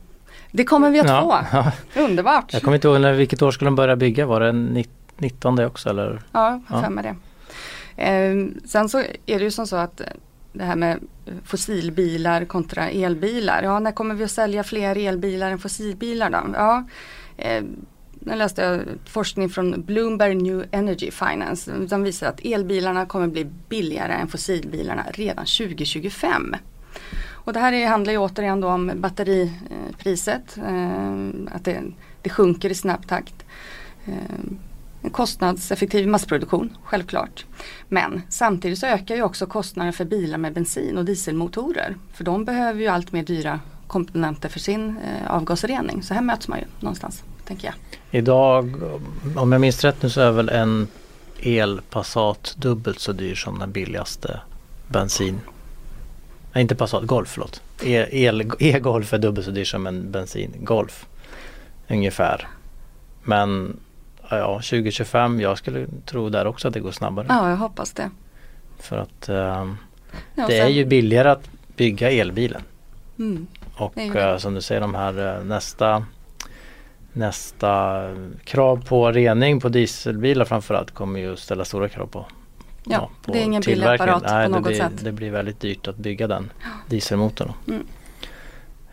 Det 0.51 0.63
kommer 0.63 0.89
vi 0.89 0.99
att 0.99 1.07
ja. 1.07 1.45
få. 1.51 1.71
Underbart! 1.99 2.53
Jag 2.53 2.61
kommer 2.61 2.75
inte 2.75 2.87
ihåg 2.87 3.01
när, 3.01 3.13
vilket 3.13 3.41
år 3.41 3.51
skulle 3.51 3.67
de 3.67 3.75
börja 3.75 3.95
bygga. 3.95 4.25
Var 4.25 4.39
det 4.39 4.85
19 5.17 5.59
också 5.59 5.89
eller? 5.89 6.21
Ja, 6.31 6.61
jag 6.67 6.75
har 6.75 6.83
för 6.83 6.89
mig 6.89 7.03
det. 7.03 7.15
Eh, 8.03 8.47
sen 8.65 8.89
så 8.89 8.99
är 8.99 9.39
det 9.39 9.43
ju 9.43 9.51
som 9.51 9.67
så 9.67 9.75
att 9.75 10.01
det 10.53 10.63
här 10.63 10.75
med 10.75 10.99
fossilbilar 11.43 12.45
kontra 12.45 12.89
elbilar. 12.89 13.63
Ja, 13.63 13.79
när 13.79 13.91
kommer 13.91 14.15
vi 14.15 14.23
att 14.23 14.31
sälja 14.31 14.63
fler 14.63 14.97
elbilar 14.97 15.51
än 15.51 15.59
fossilbilar 15.59 16.29
då? 16.29 16.37
Ja, 16.53 16.83
eh, 17.37 17.63
nu 18.19 18.35
läste 18.35 18.61
jag 18.61 18.81
forskning 19.05 19.49
från 19.49 19.81
Bloomberg 19.85 20.35
New 20.35 20.65
Energy 20.71 21.11
Finance. 21.11 21.71
De 21.89 22.03
visar 22.03 22.27
att 22.27 22.39
elbilarna 22.43 23.05
kommer 23.05 23.27
bli 23.27 23.45
billigare 23.69 24.13
än 24.13 24.27
fossilbilarna 24.27 25.05
redan 25.13 25.45
2025. 25.45 26.55
Och 27.29 27.53
det 27.53 27.59
här 27.59 27.73
är, 27.73 27.87
handlar 27.87 28.13
ju 28.13 28.19
återigen 28.19 28.61
då 28.61 28.67
om 28.67 28.91
batteripriset. 28.95 30.57
Eh, 30.57 31.13
att 31.51 31.65
det, 31.65 31.83
det 32.21 32.29
sjunker 32.29 32.69
i 32.69 32.75
snabb 32.75 33.07
takt. 33.07 33.45
Eh, 34.05 34.13
en 35.01 35.09
kostnadseffektiv 35.09 36.07
massproduktion, 36.07 36.77
självklart. 36.83 37.45
Men 37.87 38.21
samtidigt 38.29 38.79
så 38.79 38.85
ökar 38.85 39.15
ju 39.15 39.23
också 39.23 39.45
kostnaden 39.45 39.93
för 39.93 40.05
bilar 40.05 40.37
med 40.37 40.53
bensin 40.53 40.97
och 40.97 41.05
dieselmotorer. 41.05 41.95
För 42.13 42.23
de 42.23 42.45
behöver 42.45 42.81
ju 42.81 42.87
allt 42.87 43.11
mer 43.11 43.23
dyra 43.23 43.59
komponenter 43.87 44.49
för 44.49 44.59
sin 44.59 44.89
eh, 44.89 45.31
avgasrening. 45.31 46.03
Så 46.03 46.13
här 46.13 46.21
möts 46.21 46.47
man 46.47 46.59
ju 46.59 46.65
någonstans, 46.79 47.23
tänker 47.45 47.65
jag. 47.65 47.75
Idag, 48.11 48.75
om 49.35 49.51
jag 49.51 49.61
minns 49.61 49.83
rätt 49.83 50.01
nu 50.01 50.09
så 50.09 50.21
är 50.21 50.31
väl 50.31 50.49
en 50.49 50.87
elpassat 51.39 52.55
dubbelt 52.57 52.99
så 52.99 53.11
dyr 53.11 53.35
som 53.35 53.59
den 53.59 53.71
billigaste 53.71 54.39
bensin. 54.87 55.39
Nej 56.53 56.61
inte 56.61 56.75
Passat, 56.75 57.03
Golf 57.03 57.29
förlåt. 57.29 57.61
E, 57.83 58.07
E-Golf 58.59 59.13
är 59.13 59.17
dubbelt 59.17 59.45
så 59.45 59.51
dyr 59.51 59.65
som 59.65 59.87
en 59.87 60.11
bensin-Golf. 60.11 61.05
Ungefär. 61.87 62.47
Men 63.23 63.79
ja, 64.37 64.53
2025, 64.55 65.39
jag 65.41 65.57
skulle 65.57 65.87
tro 66.05 66.29
där 66.29 66.47
också 66.47 66.67
att 66.67 66.73
det 66.73 66.79
går 66.79 66.91
snabbare. 66.91 67.25
Ja, 67.29 67.49
jag 67.49 67.57
hoppas 67.57 67.91
det. 67.93 68.09
För 68.79 68.97
att 68.97 69.29
um, 69.29 69.77
Ja, 70.35 70.47
det 70.47 70.57
sen- 70.57 70.65
är 70.65 70.69
ju 70.69 70.85
billigare 70.85 71.29
att 71.29 71.49
bygga 71.75 72.11
elbilen. 72.11 72.61
Mm. 73.19 73.47
Och 73.75 73.91
Det 73.95 74.09
det. 74.09 74.21
eh, 74.31 74.37
som 74.37 74.53
du 74.53 74.61
säger 74.61 74.81
de 74.81 74.95
här 74.95 75.37
eh, 75.37 75.43
nästa 75.43 76.05
Nästa 77.13 78.01
krav 78.43 78.85
på 78.87 79.11
rening 79.11 79.59
på 79.59 79.69
dieselbilar 79.69 80.45
framförallt 80.45 80.91
kommer 80.91 81.19
ju 81.19 81.35
ställa 81.35 81.65
stora 81.65 81.89
krav 81.89 82.05
på 82.07 82.25
Ja, 82.85 83.09
på 83.25 83.31
det 83.31 83.39
är 83.39 83.43
ingen 83.43 83.61
billig 83.61 83.75
tillverkningen. 83.75 84.15
apparat 84.15 84.31
Nej, 84.31 84.45
på 84.47 84.51
det 84.53 84.59
något 84.59 84.67
blir, 84.67 84.77
sätt. 84.77 85.03
Det 85.03 85.11
blir 85.11 85.31
väldigt 85.31 85.59
dyrt 85.59 85.87
att 85.87 85.95
bygga 85.97 86.27
den 86.27 86.51
dieselmotorn. 86.87 87.51
Mm. 87.67 87.85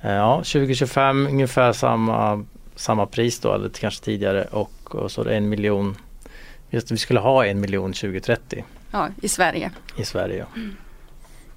Eh, 0.03 0.12
Ja, 0.12 0.37
2025 0.37 1.27
ungefär 1.27 1.72
samma, 1.72 2.44
samma 2.77 3.07
pris 3.07 3.40
då 3.40 3.55
eller 3.55 3.68
kanske 3.68 4.05
tidigare 4.05 4.44
och, 4.44 4.70
och 4.94 5.12
så 5.12 5.20
är 5.20 5.25
det 5.25 5.37
en 5.37 5.49
miljon 5.49 5.96
Just 6.70 6.90
vi 6.90 6.96
skulle 6.96 7.20
ha 7.20 7.46
en 7.46 7.61
miljon 7.61 7.92
2030 7.92 8.64
Ja, 8.90 9.09
i 9.22 9.29
Sverige. 9.29 9.70
i 9.96 10.05
Sverige. 10.05 10.46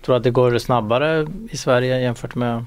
Tror 0.01 0.13
du 0.13 0.17
att 0.17 0.23
det 0.23 0.31
går 0.31 0.57
snabbare 0.57 1.27
i 1.51 1.57
Sverige 1.57 1.99
jämfört 1.99 2.35
med 2.35 2.65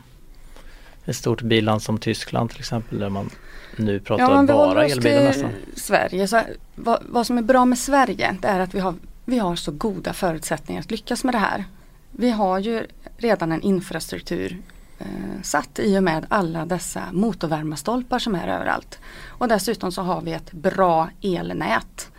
ett 1.04 1.16
stort 1.16 1.42
billand 1.42 1.82
som 1.82 1.98
Tyskland 1.98 2.50
till 2.50 2.58
exempel 2.58 2.98
där 2.98 3.08
man 3.08 3.30
nu 3.76 4.00
pratar 4.00 4.24
Ja, 4.24 4.38
om 4.38 4.46
vi 4.46 4.52
bara 4.52 4.84
elbilar 4.84 5.22
nästan. 5.22 5.50
Sverige. 5.76 6.28
Så 6.28 6.40
vad, 6.74 6.98
vad 7.08 7.26
som 7.26 7.38
är 7.38 7.42
bra 7.42 7.64
med 7.64 7.78
Sverige 7.78 8.36
det 8.42 8.48
är 8.48 8.60
att 8.60 8.74
vi 8.74 8.80
har, 8.80 8.94
vi 9.24 9.38
har 9.38 9.56
så 9.56 9.72
goda 9.72 10.12
förutsättningar 10.12 10.80
att 10.80 10.90
lyckas 10.90 11.24
med 11.24 11.34
det 11.34 11.38
här. 11.38 11.64
Vi 12.10 12.30
har 12.30 12.58
ju 12.58 12.86
redan 13.16 13.52
en 13.52 13.62
infrastruktur 13.62 14.56
eh, 15.02 15.42
satt 15.42 15.78
i 15.78 15.98
och 15.98 16.02
med 16.02 16.26
alla 16.28 16.66
dessa 16.66 17.02
motorvärmastolpar 17.12 18.18
som 18.18 18.34
är 18.34 18.48
överallt. 18.48 18.98
Och 19.28 19.48
dessutom 19.48 19.92
så 19.92 20.02
har 20.02 20.20
vi 20.20 20.32
ett 20.32 20.52
bra 20.52 21.08
elnät. 21.22 22.10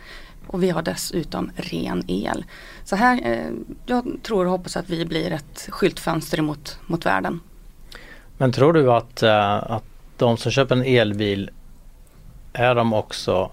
Och 0.46 0.62
vi 0.62 0.70
har 0.70 0.82
dessutom 0.82 1.50
ren 1.56 2.04
el. 2.06 2.44
Så 2.84 2.96
här, 2.96 3.20
eh, 3.24 3.50
jag 3.86 4.16
tror 4.22 4.44
och 4.44 4.50
hoppas 4.50 4.76
att 4.76 4.90
vi 4.90 5.04
blir 5.04 5.32
ett 5.32 5.68
skyltfönster 5.70 6.42
mot, 6.42 6.78
mot 6.86 7.06
världen. 7.06 7.40
Men 8.38 8.52
tror 8.52 8.72
du 8.72 8.92
att, 8.92 9.22
eh, 9.22 9.72
att 9.72 9.84
de 10.16 10.36
som 10.36 10.52
köper 10.52 10.76
en 10.76 10.84
elbil 10.84 11.50
är 12.52 12.74
de 12.74 12.92
också 12.92 13.50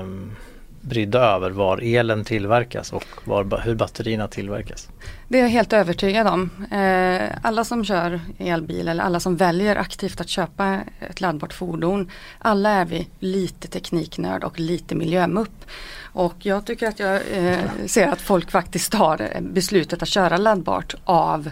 um, 0.00 0.36
brydda 0.80 1.18
över 1.18 1.50
var 1.50 1.78
elen 1.82 2.24
tillverkas 2.24 2.92
och 2.92 3.04
var, 3.24 3.60
hur 3.64 3.74
batterierna 3.74 4.28
tillverkas? 4.28 4.88
Det 5.28 5.38
är 5.38 5.42
jag 5.42 5.48
helt 5.48 5.72
övertygad 5.72 6.26
om. 6.26 6.50
Eh, 6.70 7.38
alla 7.42 7.64
som 7.64 7.84
kör 7.84 8.20
elbil 8.38 8.88
eller 8.88 9.04
alla 9.04 9.20
som 9.20 9.36
väljer 9.36 9.76
aktivt 9.76 10.20
att 10.20 10.28
köpa 10.28 10.80
ett 11.00 11.20
laddbart 11.20 11.52
fordon. 11.52 12.10
Alla 12.38 12.70
är 12.70 12.84
vi 12.84 13.08
lite 13.18 13.68
tekniknörd 13.68 14.44
och 14.44 14.60
lite 14.60 14.94
miljömupp. 14.94 15.64
Och 16.02 16.34
jag 16.38 16.66
tycker 16.66 16.88
att 16.88 16.98
jag 16.98 17.14
eh, 17.32 17.58
ser 17.86 18.08
att 18.08 18.20
folk 18.20 18.50
faktiskt 18.50 18.92
tar 18.92 19.20
eh, 19.20 19.40
beslutet 19.40 20.02
att 20.02 20.08
köra 20.08 20.36
laddbart 20.36 20.94
av 21.04 21.50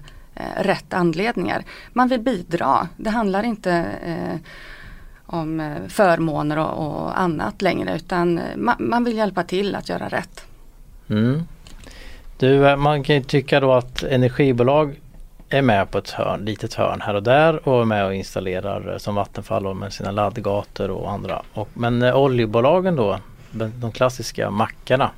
rätt 0.57 0.95
anledningar. 0.95 1.65
Man 1.93 2.09
vill 2.09 2.21
bidra. 2.21 2.89
Det 2.97 3.11
handlar 3.11 3.43
inte 3.43 3.87
om 5.27 5.61
eh, 5.61 5.89
förmåner 5.89 6.59
och, 6.59 6.87
och 6.87 7.21
annat 7.21 7.63
längre 7.63 7.97
utan 7.97 8.39
eh, 8.39 8.57
man, 8.57 8.77
man 8.79 9.05
vill 9.05 9.17
hjälpa 9.17 9.43
till 9.43 9.75
att 9.75 9.89
göra 9.89 10.09
rätt. 10.09 10.45
Mm. 11.09 11.43
Du, 12.39 12.69
eh, 12.69 12.77
man 12.77 13.03
kan 13.03 13.17
ju 13.17 13.23
tycka 13.23 13.61
då 13.61 13.73
att 13.73 14.03
energibolag 14.03 15.01
är 15.49 15.63
med 15.63 15.91
på 15.91 15.99
ett 15.99 16.11
hörn, 16.11 16.45
litet 16.45 16.75
hörn 16.75 17.01
här 17.01 17.15
och 17.15 17.23
där 17.23 17.69
och 17.69 17.81
är 17.81 17.85
med 17.85 18.07
och 18.07 18.15
installerar 18.15 18.99
som 18.99 19.15
Vattenfall 19.15 19.67
och 19.67 19.77
med 19.77 19.93
sina 19.93 20.11
laddgator 20.11 20.91
och 20.91 21.11
andra. 21.11 21.43
Och, 21.53 21.69
men 21.75 22.03
oljebolagen 22.03 22.97
då, 22.97 23.19
de 23.53 23.93
klassiska 23.93 24.51
mackarna 24.51 25.11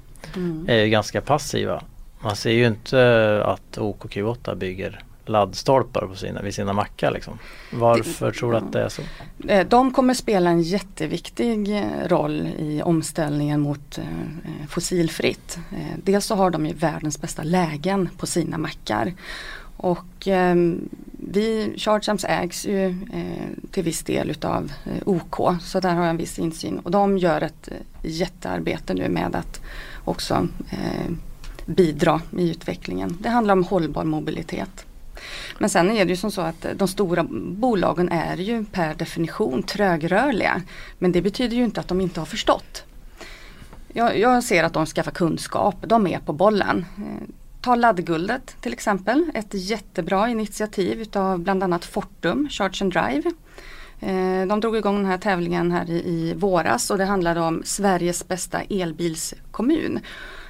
är 0.67 0.77
ju 0.77 0.89
ganska 0.89 1.21
passiva. 1.21 1.83
Man 2.21 2.37
ser 2.37 2.51
ju 2.51 2.67
inte 2.67 3.43
att 3.45 3.79
OKQ8 3.79 4.55
bygger 4.55 5.01
laddstolpar 5.29 6.07
på 6.07 6.17
sina, 6.17 6.43
vid 6.43 6.55
sina 6.55 6.73
mackar. 6.73 7.11
Liksom. 7.11 7.39
Varför 7.73 8.31
tror 8.31 8.53
du 8.53 8.59
att 8.59 8.73
det 8.73 8.83
är 8.83 8.89
så? 8.89 9.03
Eh, 9.49 9.67
de 9.67 9.93
kommer 9.93 10.15
spela 10.15 10.51
en 10.51 10.63
jätteviktig 10.63 11.77
eh, 11.79 12.09
roll 12.09 12.49
i 12.59 12.83
omställningen 12.83 13.61
mot 13.61 13.99
eh, 13.99 14.67
fossilfritt. 14.69 15.59
Dels 15.97 16.27
så 16.27 16.35
har 16.35 16.51
de 16.51 16.67
ju 16.67 16.75
världens 16.75 17.21
bästa 17.21 17.43
lägen 17.43 18.09
på 18.17 18.27
sina 18.27 18.59
mackar. 18.59 19.13
Och 19.79 20.29
eh, 20.29 20.55
vi, 21.19 21.75
Chargeamps 21.77 22.25
ägs 22.25 22.67
ju 22.67 22.87
eh, 22.87 23.71
till 23.71 23.85
viss 23.85 24.03
del 24.03 24.31
utav 24.31 24.73
eh, 24.85 25.09
OK 25.09 25.37
så 25.61 25.81
där 25.81 25.95
har 25.95 26.03
jag 26.03 26.11
en 26.11 26.17
viss 26.17 26.39
insyn 26.39 26.79
och 26.79 26.91
de 26.91 27.19
gör 27.19 27.41
ett 27.41 27.69
eh, 27.69 27.77
jättearbete 28.03 28.95
nu 28.95 29.09
med 29.09 29.37
att 29.37 29.61
också 30.05 30.49
eh, 30.71 31.13
bidra 31.67 32.21
i 32.39 32.51
utvecklingen. 32.51 33.17
Det 33.21 33.29
handlar 33.29 33.53
om 33.53 33.65
hållbar 33.65 34.05
mobilitet. 34.05 34.87
Men 35.59 35.71
sen 35.71 35.91
är 35.91 36.05
det 36.05 36.11
ju 36.11 36.17
som 36.17 36.31
så 36.31 36.41
att 36.41 36.65
eh, 36.65 36.71
de 36.73 36.89
stora 36.89 37.27
bolagen 37.31 38.09
är 38.09 38.37
ju 38.37 38.65
per 38.65 38.95
definition 38.95 39.63
trögrörliga. 39.63 40.63
Men 40.99 41.13
det 41.13 41.23
betyder 41.23 41.57
ju 41.57 41.65
inte 41.65 41.81
att 41.81 41.89
de 41.89 42.01
inte 42.01 42.21
har 42.21 42.27
förstått. 42.27 42.85
Jag, 43.93 44.19
jag 44.19 44.45
ser 44.45 44.65
att 44.65 44.73
de 44.73 44.87
skaffar 44.87 45.11
kunskap, 45.11 45.77
de 45.81 46.07
är 46.07 46.19
på 46.19 46.33
bollen. 46.33 46.85
Eh, 46.97 47.29
ta 47.61 47.75
laddguldet 47.75 48.57
till 48.61 48.73
exempel, 48.73 49.31
ett 49.35 49.55
jättebra 49.55 50.29
initiativ 50.29 51.01
utav 51.01 51.39
bland 51.39 51.63
annat 51.63 51.85
Fortum, 51.85 52.49
Charge 52.51 52.83
and 52.83 52.93
Drive. 52.93 53.31
Eh, 54.01 54.47
de 54.47 54.61
drog 54.61 54.77
igång 54.77 54.97
den 54.97 55.07
här 55.07 55.19
tävlingen 55.19 55.73
här 55.73 55.91
i, 55.91 56.09
i 56.09 56.35
våras 56.35 56.91
och 56.91 56.99
det 56.99 57.05
handlade 57.05 57.41
om 57.41 57.63
Sveriges 57.65 58.29
bästa 58.29 58.61
elbilskommun. 58.61 60.01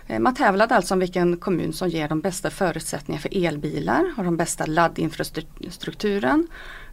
Eh, 0.09 0.19
Man 0.19 0.35
tävlade 0.35 0.75
alltså 0.75 0.95
om 0.95 1.01
vilken 1.01 1.37
kommun 1.37 1.73
som 1.73 1.89
ger 1.89 2.09
de 2.09 2.21
bästa 2.21 2.51
förutsättningar 2.51 3.21
för 3.21 3.47
elbilar, 3.47 4.13
har 4.17 4.25
de 4.25 4.37
bästa 4.37 4.67
laddinfrastrukturen. 4.67 6.49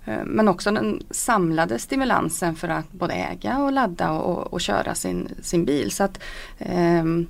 eh, 0.06 0.24
Men 0.26 0.48
också 0.48 0.72
den 0.72 1.04
samlade 1.12 1.80
stimulansen 1.80 2.56
för 2.56 2.68
att 2.68 2.92
både 2.92 3.14
äga 3.14 3.58
och 3.58 3.72
ladda 3.72 4.12
och, 4.12 4.54
och 4.54 4.62
köra 4.62 4.96
sin, 4.96 5.30
sin 5.42 5.66
bil. 5.66 5.92
Så 5.92 6.04
att 6.04 6.20
ehm, 6.60 7.28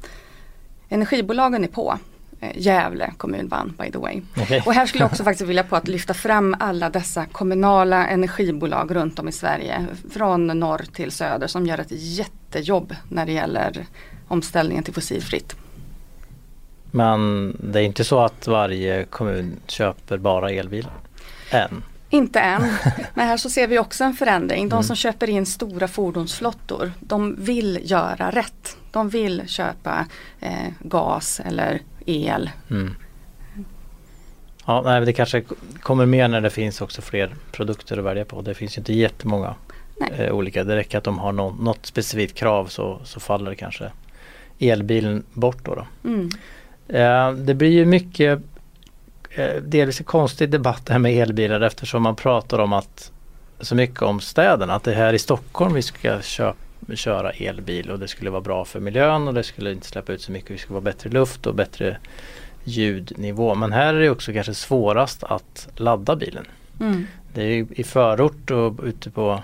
Energibolagen 0.90 1.64
är 1.64 1.68
på. 1.68 1.98
Eh, 2.40 2.52
Gävle 2.56 3.14
kommun 3.18 3.48
vann 3.48 3.74
by 3.80 3.92
the 3.92 3.98
way. 3.98 4.22
Okej. 4.38 4.64
Och 4.66 4.74
här 4.74 4.86
skulle 4.86 5.04
jag 5.04 5.12
också 5.12 5.24
faktiskt 5.24 5.50
vilja 5.50 5.64
på 5.64 5.76
att 5.76 5.88
lyfta 5.88 6.14
fram 6.14 6.56
alla 6.60 6.90
dessa 6.90 7.26
kommunala 7.26 8.08
energibolag 8.08 8.96
runt 8.96 9.20
om 9.20 9.28
i 9.28 9.32
Sverige. 9.32 9.86
Från 10.12 10.48
norr 10.48 10.86
till 10.94 11.12
söder 11.12 11.48
som 11.48 11.66
gör 11.66 11.78
ett 11.78 11.92
jättejobb 11.92 12.96
när 13.10 13.26
det 13.26 13.32
gäller 13.32 13.86
omställningen 14.28 14.84
till 14.84 14.94
fossilfritt. 14.94 15.56
Men 16.96 17.56
det 17.60 17.80
är 17.80 17.84
inte 17.84 18.04
så 18.04 18.20
att 18.20 18.48
varje 18.48 19.04
kommun 19.04 19.60
köper 19.68 20.18
bara 20.18 20.52
elbilar? 20.52 20.94
Än. 21.52 21.84
Inte 22.10 22.40
än, 22.40 22.62
men 23.14 23.28
här 23.28 23.38
så 23.38 23.50
ser 23.50 23.68
vi 23.68 23.80
också 23.80 24.04
en 24.04 24.14
förändring. 24.14 24.70
De 24.70 24.84
som 24.84 24.96
köper 24.96 25.30
in 25.30 25.46
stora 25.46 25.88
fordonsflottor, 25.88 26.92
de 27.00 27.36
vill 27.46 27.80
göra 27.84 28.32
rätt. 28.32 28.78
De 28.92 29.10
vill 29.10 29.42
köpa 29.48 30.06
eh, 30.40 30.68
gas 30.80 31.40
eller 31.46 31.82
el. 32.06 32.50
Mm. 32.70 32.96
Ja, 34.66 34.82
nej, 34.86 35.06
det 35.06 35.14
kanske 35.14 35.44
kommer 35.80 36.06
mer 36.06 36.28
när 36.28 36.42
det 36.42 36.50
finns 36.50 36.82
också 36.82 37.02
fler 37.02 37.36
produkter 37.52 37.98
att 37.98 38.04
välja 38.04 38.26
på. 38.26 38.42
Det 38.42 38.54
finns 38.54 38.78
inte 38.78 38.94
jättemånga 38.94 39.56
eh, 40.18 40.32
olika. 40.32 40.64
Det 40.64 40.76
räcker 40.76 40.98
att 40.98 41.04
de 41.04 41.20
har 41.20 41.32
nå- 41.32 41.56
något 41.60 41.86
specifikt 41.86 42.38
krav 42.38 42.66
så, 42.66 43.02
så 43.04 43.20
faller 43.20 43.56
kanske 43.56 43.92
elbilen 44.60 45.24
bort 45.34 45.66
då. 45.66 45.76
då. 45.76 46.10
Mm. 46.10 46.30
Eh, 46.88 47.32
det 47.32 47.54
blir 47.54 47.70
ju 47.70 47.86
mycket 47.86 48.42
eh, 49.30 49.56
delvis 49.62 50.00
en 50.00 50.06
konstig 50.06 50.50
debatt 50.50 50.86
det 50.86 50.94
här 50.94 51.00
med 51.00 51.14
elbilar 51.14 51.62
eftersom 51.62 52.04
man 52.04 52.16
pratar 52.16 52.60
om 52.60 52.74
att 52.74 53.12
så 53.60 53.76
mycket 53.76 54.02
om 54.02 54.20
städerna. 54.20 54.74
Att 54.74 54.84
det 54.84 54.92
är 54.92 54.96
här 54.96 55.14
i 55.14 55.20
Stockholm 55.20 55.74
vi 55.74 55.82
ska 55.82 56.22
köpa 56.22 56.58
köra 56.94 57.32
elbil 57.32 57.92
och 57.92 58.00
det 58.00 58.08
skulle 58.08 58.30
vara 58.30 58.42
bra 58.42 58.66
för 58.66 58.80
miljön 58.80 59.28
och 59.28 59.34
det 59.34 59.44
skulle 59.44 59.72
inte 59.72 59.88
släppa 59.88 60.14
ut 60.14 60.22
så 60.22 60.32
mycket. 60.32 60.52
Vi 60.52 60.58
skulle 60.58 60.74
vara 60.74 60.84
bättre 60.84 61.10
luft 61.10 61.48
och 61.48 61.56
bättre 61.56 61.98
ljudnivå. 62.64 63.56
Men 63.56 63.72
här 63.72 63.94
är 63.94 64.00
det 64.00 64.10
också 64.10 64.34
kanske 64.34 64.54
svårast 64.54 65.24
att 65.24 65.68
ladda 65.76 66.16
bilen. 66.16 66.46
Mm. 66.80 67.08
Det 67.34 67.42
är 67.42 67.48
ju 67.48 67.68
i 67.70 67.84
förort 67.84 68.52
och 68.52 68.80
ute 68.84 69.10
på, 69.10 69.44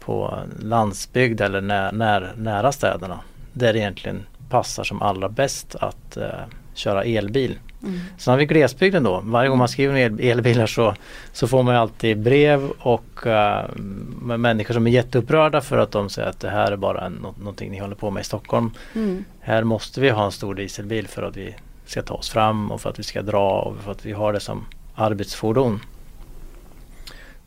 på 0.00 0.38
landsbygd 0.62 1.40
eller 1.40 1.60
när, 1.60 1.92
när, 1.92 2.34
nära 2.36 2.72
städerna. 2.72 3.20
Där 3.52 3.72
det 3.72 3.78
egentligen 3.78 4.26
passar 4.50 4.84
som 4.84 5.02
allra 5.02 5.28
bäst 5.28 5.74
att 5.74 6.16
eh, 6.16 6.28
köra 6.74 7.04
elbil. 7.04 7.58
Mm. 7.82 8.00
Sen 8.18 8.30
har 8.32 8.38
vi 8.38 8.46
glesbygden 8.46 9.02
då. 9.02 9.20
Varje 9.24 9.48
gång 9.48 9.58
man 9.58 9.68
skriver 9.68 9.94
om 9.94 9.98
el, 9.98 10.20
elbilar 10.30 10.66
så, 10.66 10.94
så 11.32 11.48
får 11.48 11.62
man 11.62 11.76
alltid 11.76 12.18
brev 12.18 12.70
och 12.78 13.26
uh, 13.26 13.76
med 14.22 14.40
människor 14.40 14.74
som 14.74 14.86
är 14.86 14.90
jätteupprörda 14.90 15.60
för 15.60 15.78
att 15.78 15.90
de 15.90 16.08
säger 16.10 16.28
att 16.28 16.40
det 16.40 16.50
här 16.50 16.72
är 16.72 16.76
bara 16.76 17.06
en, 17.06 17.12
nå- 17.12 17.34
någonting 17.38 17.70
ni 17.70 17.78
håller 17.78 17.94
på 17.94 18.10
med 18.10 18.20
i 18.20 18.24
Stockholm. 18.24 18.70
Mm. 18.94 19.24
Här 19.40 19.64
måste 19.64 20.00
vi 20.00 20.10
ha 20.10 20.24
en 20.24 20.32
stor 20.32 20.54
dieselbil 20.54 21.08
för 21.08 21.22
att 21.22 21.36
vi 21.36 21.54
ska 21.86 22.02
ta 22.02 22.14
oss 22.14 22.30
fram 22.30 22.70
och 22.70 22.80
för 22.80 22.90
att 22.90 22.98
vi 22.98 23.02
ska 23.02 23.22
dra 23.22 23.60
och 23.60 23.76
för 23.84 23.90
att 23.90 24.06
vi 24.06 24.12
har 24.12 24.32
det 24.32 24.40
som 24.40 24.64
arbetsfordon. 24.94 25.80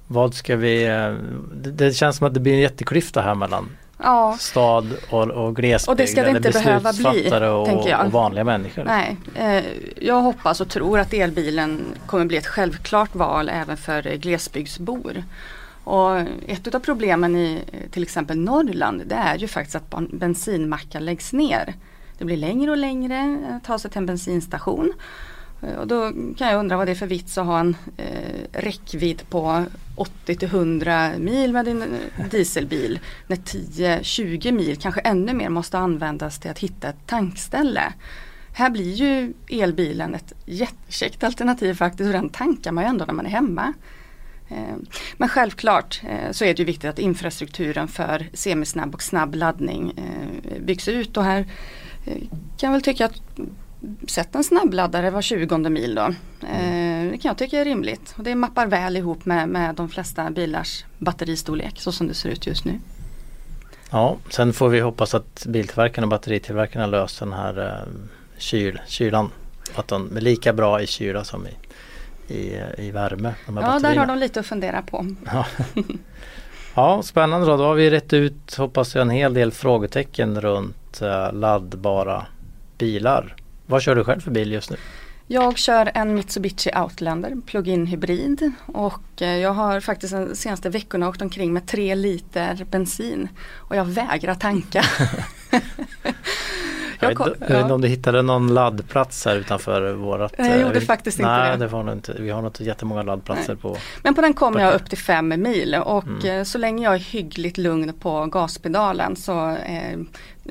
Vad 0.08 0.34
ska 0.34 0.56
vi... 0.56 0.84
eh, 0.86 1.14
Det, 1.54 1.72
det 1.72 1.94
känns 1.94 2.18
som 2.18 2.28
att 2.28 2.34
det 2.34 2.40
blir 2.40 2.54
en 2.54 2.60
jätteklyfta 2.60 3.22
här 3.22 3.36
mellan 3.36 3.70
Ja, 4.04 4.38
stad 4.40 4.94
och, 5.10 5.28
och 5.28 5.56
glesbygd. 5.56 5.90
Och 5.90 5.96
det 5.96 6.08
ska 6.08 6.24
det 6.24 6.30
inte 6.30 6.50
behöva 6.50 6.94
bli, 6.94 7.30
och, 7.32 8.06
och 8.06 8.12
vanliga 8.12 8.44
människor. 8.44 8.84
nej. 8.84 9.18
Eh, 9.36 9.64
jag 9.98 10.22
hoppas 10.22 10.62
och 10.62 10.70
tror 10.70 11.00
att 11.00 11.14
elbilen 11.14 11.82
kommer 12.06 12.26
bli 12.26 12.38
ett 12.38 12.48
självklart 12.48 13.16
val 13.16 13.50
även 13.50 13.78
för 13.78 14.02
glesbygdsbor. 14.02 15.24
Och 15.84 16.20
ett 16.48 16.76
av 16.76 16.80
problemen 16.80 17.36
i 17.36 17.60
till 17.92 18.04
exempel 18.04 18.38
Norrland 18.38 19.04
det 19.06 19.16
är 19.16 19.38
ju 19.38 19.48
faktiskt 19.48 19.76
att 19.76 20.10
bensinmackar 20.12 21.00
läggs 21.00 21.34
ner. 21.34 21.74
Det 22.18 22.26
blir 22.26 22.38
längre 22.38 22.72
och 22.72 22.78
längre 22.78 23.38
att 23.56 23.64
ta 23.64 23.80
sig 23.80 23.92
till 23.92 23.98
en 23.98 24.06
bensinstation. 24.06 24.94
Eh, 25.62 25.76
och 25.76 25.88
då 25.88 26.12
kan 26.38 26.48
jag 26.48 26.60
undra 26.60 26.78
vad 26.78 26.88
det 26.88 26.92
är 26.92 26.96
för 26.96 27.08
vits 27.08 27.38
att 27.38 27.46
ha 27.46 27.60
en 27.60 27.76
eh, 27.98 28.42
räckvidd 28.52 29.30
på 29.30 29.66
80 29.96 30.36
till 30.36 30.48
100 30.48 31.12
mil 31.18 31.54
med 31.54 31.66
din 31.66 31.82
eh, 31.82 32.26
dieselbil. 32.32 33.00
När 33.28 33.36
10-20 33.36 34.52
mil, 34.52 34.78
kanske 34.78 35.02
ännu 35.02 35.34
mer, 35.34 35.50
måste 35.50 35.78
användas 35.78 36.40
till 36.40 36.52
att 36.52 36.60
hitta 36.60 36.90
ett 36.90 37.08
tankställe. 37.08 37.94
Här 38.54 38.70
blir 38.70 38.94
ju 38.94 39.34
elbilen 39.50 40.16
ett 40.16 40.34
jättekäckt 40.46 41.24
alternativ 41.24 41.74
faktiskt 41.74 42.08
och 42.08 42.14
den 42.14 42.30
tankar 42.30 42.72
man 42.72 42.84
ju 42.84 42.88
ändå 42.88 43.06
när 43.06 43.14
man 43.14 43.26
är 43.26 43.30
hemma. 43.30 43.74
Eh, 44.50 44.76
men 45.18 45.30
självklart 45.30 46.02
så 46.32 46.46
är 46.46 46.54
det 46.54 46.60
ju 46.60 46.66
viktigt 46.66 46.90
att 46.90 47.00
infrastrukturen 47.00 47.88
för 47.88 48.30
semisnabb 48.34 48.94
och 48.94 49.04
snabb 49.04 49.36
laddning 49.36 49.94
byggs 50.60 50.88
ut 50.88 51.18
och 51.18 51.24
här 51.24 51.48
kan 52.58 52.68
jag 52.68 52.72
väl 52.72 52.82
tycka 52.82 53.06
att 53.06 53.22
Sätt 54.08 54.36
en 54.36 54.44
snabbladdare 54.44 55.10
var 55.10 55.22
20 55.22 55.58
mil 55.58 55.96
då. 55.96 56.02
Eh, 56.48 57.12
det 57.12 57.18
kan 57.22 57.30
jag 57.30 57.38
tycka 57.38 57.60
är 57.60 57.66
rimligt. 57.66 58.14
Och 58.18 58.24
det 58.24 58.36
mappar 58.36 58.68
väl 58.68 58.98
ihop 58.98 59.26
med, 59.26 59.50
med 59.50 59.76
de 59.76 59.90
flesta 59.90 60.30
bilars 60.30 60.86
batteristorlek 60.98 61.82
så 61.82 61.92
som 61.92 62.08
det 62.08 62.14
ser 62.14 62.30
ut 62.30 62.48
just 62.48 62.66
nu. 62.66 62.80
Ja, 63.92 64.18
sen 64.30 64.54
får 64.54 64.70
vi 64.70 64.80
hoppas 64.80 65.16
att 65.16 65.46
biltillverkarna 65.46 66.06
och 66.06 66.10
batteritillverkarna 66.10 66.86
löser 66.86 67.26
den 67.26 67.34
här 67.34 67.68
eh, 67.68 67.94
kyl, 68.38 68.80
kylan. 68.88 69.30
Att 69.76 69.88
de 69.88 70.18
är 70.18 70.22
lika 70.22 70.54
bra 70.54 70.82
i 70.82 70.88
kyla 70.88 71.24
som 71.24 71.48
i, 71.48 71.54
i, 72.34 72.62
i 72.78 72.92
värme. 72.92 73.34
Ja, 73.48 73.80
där 73.80 73.96
har 73.96 74.06
de 74.06 74.18
lite 74.18 74.40
att 74.40 74.46
fundera 74.46 74.82
på. 74.82 75.06
Ja. 75.26 75.46
ja, 76.76 77.02
spännande 77.04 77.48
då. 77.48 77.58
Då 77.58 77.64
har 77.64 77.76
vi 77.76 77.90
rätt 77.90 78.14
ut, 78.14 78.56
hoppas 78.56 78.96
jag, 78.96 79.02
en 79.02 79.10
hel 79.10 79.34
del 79.34 79.52
frågetecken 79.52 80.42
runt 80.42 81.02
eh, 81.02 81.34
laddbara 81.34 82.26
bilar. 82.78 83.36
Vad 83.70 83.82
kör 83.82 83.96
du 83.96 84.04
själv 84.04 84.20
för 84.20 84.32
bil 84.32 84.52
just 84.52 84.70
nu? 84.70 84.78
Jag 85.28 85.58
kör 85.58 85.92
en 85.94 86.16
Mitsubishi 86.16 86.72
Outlander 86.76 87.36
plug-in 87.46 87.86
hybrid 87.86 88.52
och 88.66 89.22
eh, 89.22 89.38
jag 89.38 89.54
har 89.54 89.80
faktiskt 89.80 90.14
de 90.14 90.36
senaste 90.36 90.70
veckorna 90.70 91.10
åkt 91.10 91.22
omkring 91.22 91.54
med 91.54 91.68
tre 91.68 91.96
liter 91.96 92.66
bensin 92.72 93.30
och 93.56 93.76
jag 93.76 93.86
vägrar 93.86 94.36
tanka. 94.36 94.84
Jag, 97.02 97.12
Jag 97.12 97.18
kom- 97.18 97.30
vet, 97.30 97.40
jag 97.40 97.48
vet 97.50 97.62
inte 97.62 97.74
om 97.74 97.82
du 97.82 97.88
hittade 97.88 98.22
någon 98.22 98.54
laddplats 98.54 99.26
här 99.26 99.36
utanför 99.36 99.94
vårat... 99.94 100.34
Nej, 100.38 100.48
jag 100.50 100.58
eh, 100.60 100.62
gjorde 100.68 100.80
vi- 100.80 100.86
faktiskt 100.86 101.20
inte 101.20 101.32
nej, 101.32 101.52
det. 101.52 101.58
det. 101.58 101.68
var 101.68 101.84
nog 101.84 101.96
inte. 101.96 102.16
Vi 102.20 102.30
har 102.30 102.46
inte 102.48 102.64
jättemånga 102.64 103.04
laddplatser 103.04 103.56
på... 103.56 103.78
Men 104.04 104.14
på 104.16 104.22
den 104.22 104.34
kommer 104.34 104.62
jag 104.62 104.74
upp 104.74 104.90
till 104.90 104.98
fem 104.98 105.28
mil 105.42 105.76
och 105.86 106.04
Mm. 106.08 106.26
eh, 106.40 106.44
så 106.44 106.58
länge 106.58 106.84
jag 106.84 106.94
är 106.94 107.00
hyggligt 107.00 107.58
lugn 107.58 107.94
på 108.00 108.26
gaspedalen 108.26 109.16
så 109.16 109.50
eh, 109.50 110.00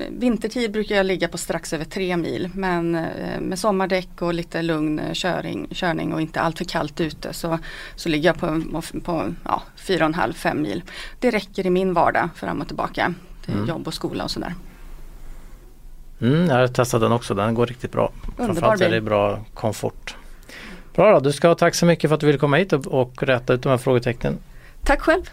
vintertid 0.09 0.71
brukar 0.71 0.95
jag 0.95 1.05
ligga 1.05 1.27
på 1.27 1.37
strax 1.37 1.73
över 1.73 1.85
tre 1.85 2.17
mil 2.17 2.49
men 2.53 2.95
eh, 2.95 3.39
med 3.39 3.59
sommardäck 3.59 4.09
och 4.21 4.33
lite 4.33 4.61
lugn 4.61 5.01
köring, 5.13 5.67
körning 5.71 6.13
och 6.13 6.21
inte 6.21 6.41
allt 6.41 6.57
för 6.57 6.65
kallt 6.65 7.01
ute 7.01 7.33
så, 7.33 7.59
så 7.95 8.09
ligger 8.09 8.29
jag 8.29 8.37
på, 8.39 8.81
på 9.03 9.33
ja, 9.45 9.61
fyra 9.75 10.03
och 10.05 10.09
en 10.09 10.13
halv, 10.13 10.33
fem 10.33 10.61
mil. 10.61 10.83
Det 11.19 11.31
räcker 11.31 11.65
i 11.65 11.69
min 11.69 11.93
vardag 11.93 12.29
fram 12.35 12.61
och 12.61 12.67
tillbaka 12.67 13.13
till 13.45 13.53
Mm. 13.53 13.67
jobb 13.69 13.87
och 13.87 13.93
skola 13.93 14.23
och 14.23 14.31
sådär. 14.31 14.53
Mm, 16.21 16.47
jag 16.47 16.55
har 16.55 16.67
testat 16.67 17.01
den 17.01 17.11
också. 17.11 17.33
Den 17.33 17.53
går 17.53 17.65
riktigt 17.65 17.91
bra. 17.91 18.11
Framförallt 18.37 18.81
är 18.81 18.89
det 18.89 19.01
bra 19.01 19.39
komfort. 19.53 20.15
Bra 20.95 21.13
då, 21.13 21.19
du 21.19 21.31
ska 21.31 21.47
ha 21.47 21.55
tack 21.55 21.75
så 21.75 21.85
mycket 21.85 22.09
för 22.09 22.15
att 22.15 22.19
du 22.19 22.25
ville 22.25 22.39
komma 22.39 22.57
hit 22.57 22.73
och, 22.73 22.87
och 22.87 23.23
rätta 23.23 23.53
ut 23.53 23.63
de 23.63 23.69
här 23.69 23.77
frågetecknen. 23.77 24.37
Tack 24.83 25.01
själv! 25.01 25.23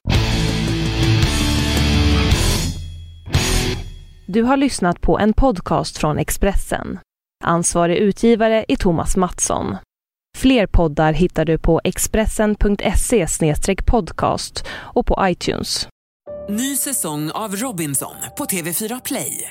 Du 4.27 4.43
har 4.43 4.57
lyssnat 4.57 5.01
på 5.01 5.19
en 5.19 5.33
podcast 5.33 5.99
från 5.99 6.19
Expressen. 6.19 6.99
Ansvarig 7.45 7.97
utgivare 7.97 8.65
är 8.69 8.77
Thomas 8.77 9.17
Mattsson. 9.17 9.77
Fler 10.39 10.67
poddar 10.67 11.13
hittar 11.13 11.45
du 11.45 11.59
på 11.59 11.81
expressen.se 11.85 13.27
podcast 13.87 14.67
och 14.69 15.07
på 15.07 15.19
iTunes. 15.23 15.89
Ny 16.49 16.77
säsong 16.77 17.31
av 17.31 17.57
Robinson 17.57 18.15
på 18.39 18.45
TV4 18.45 19.01
Play. 19.05 19.51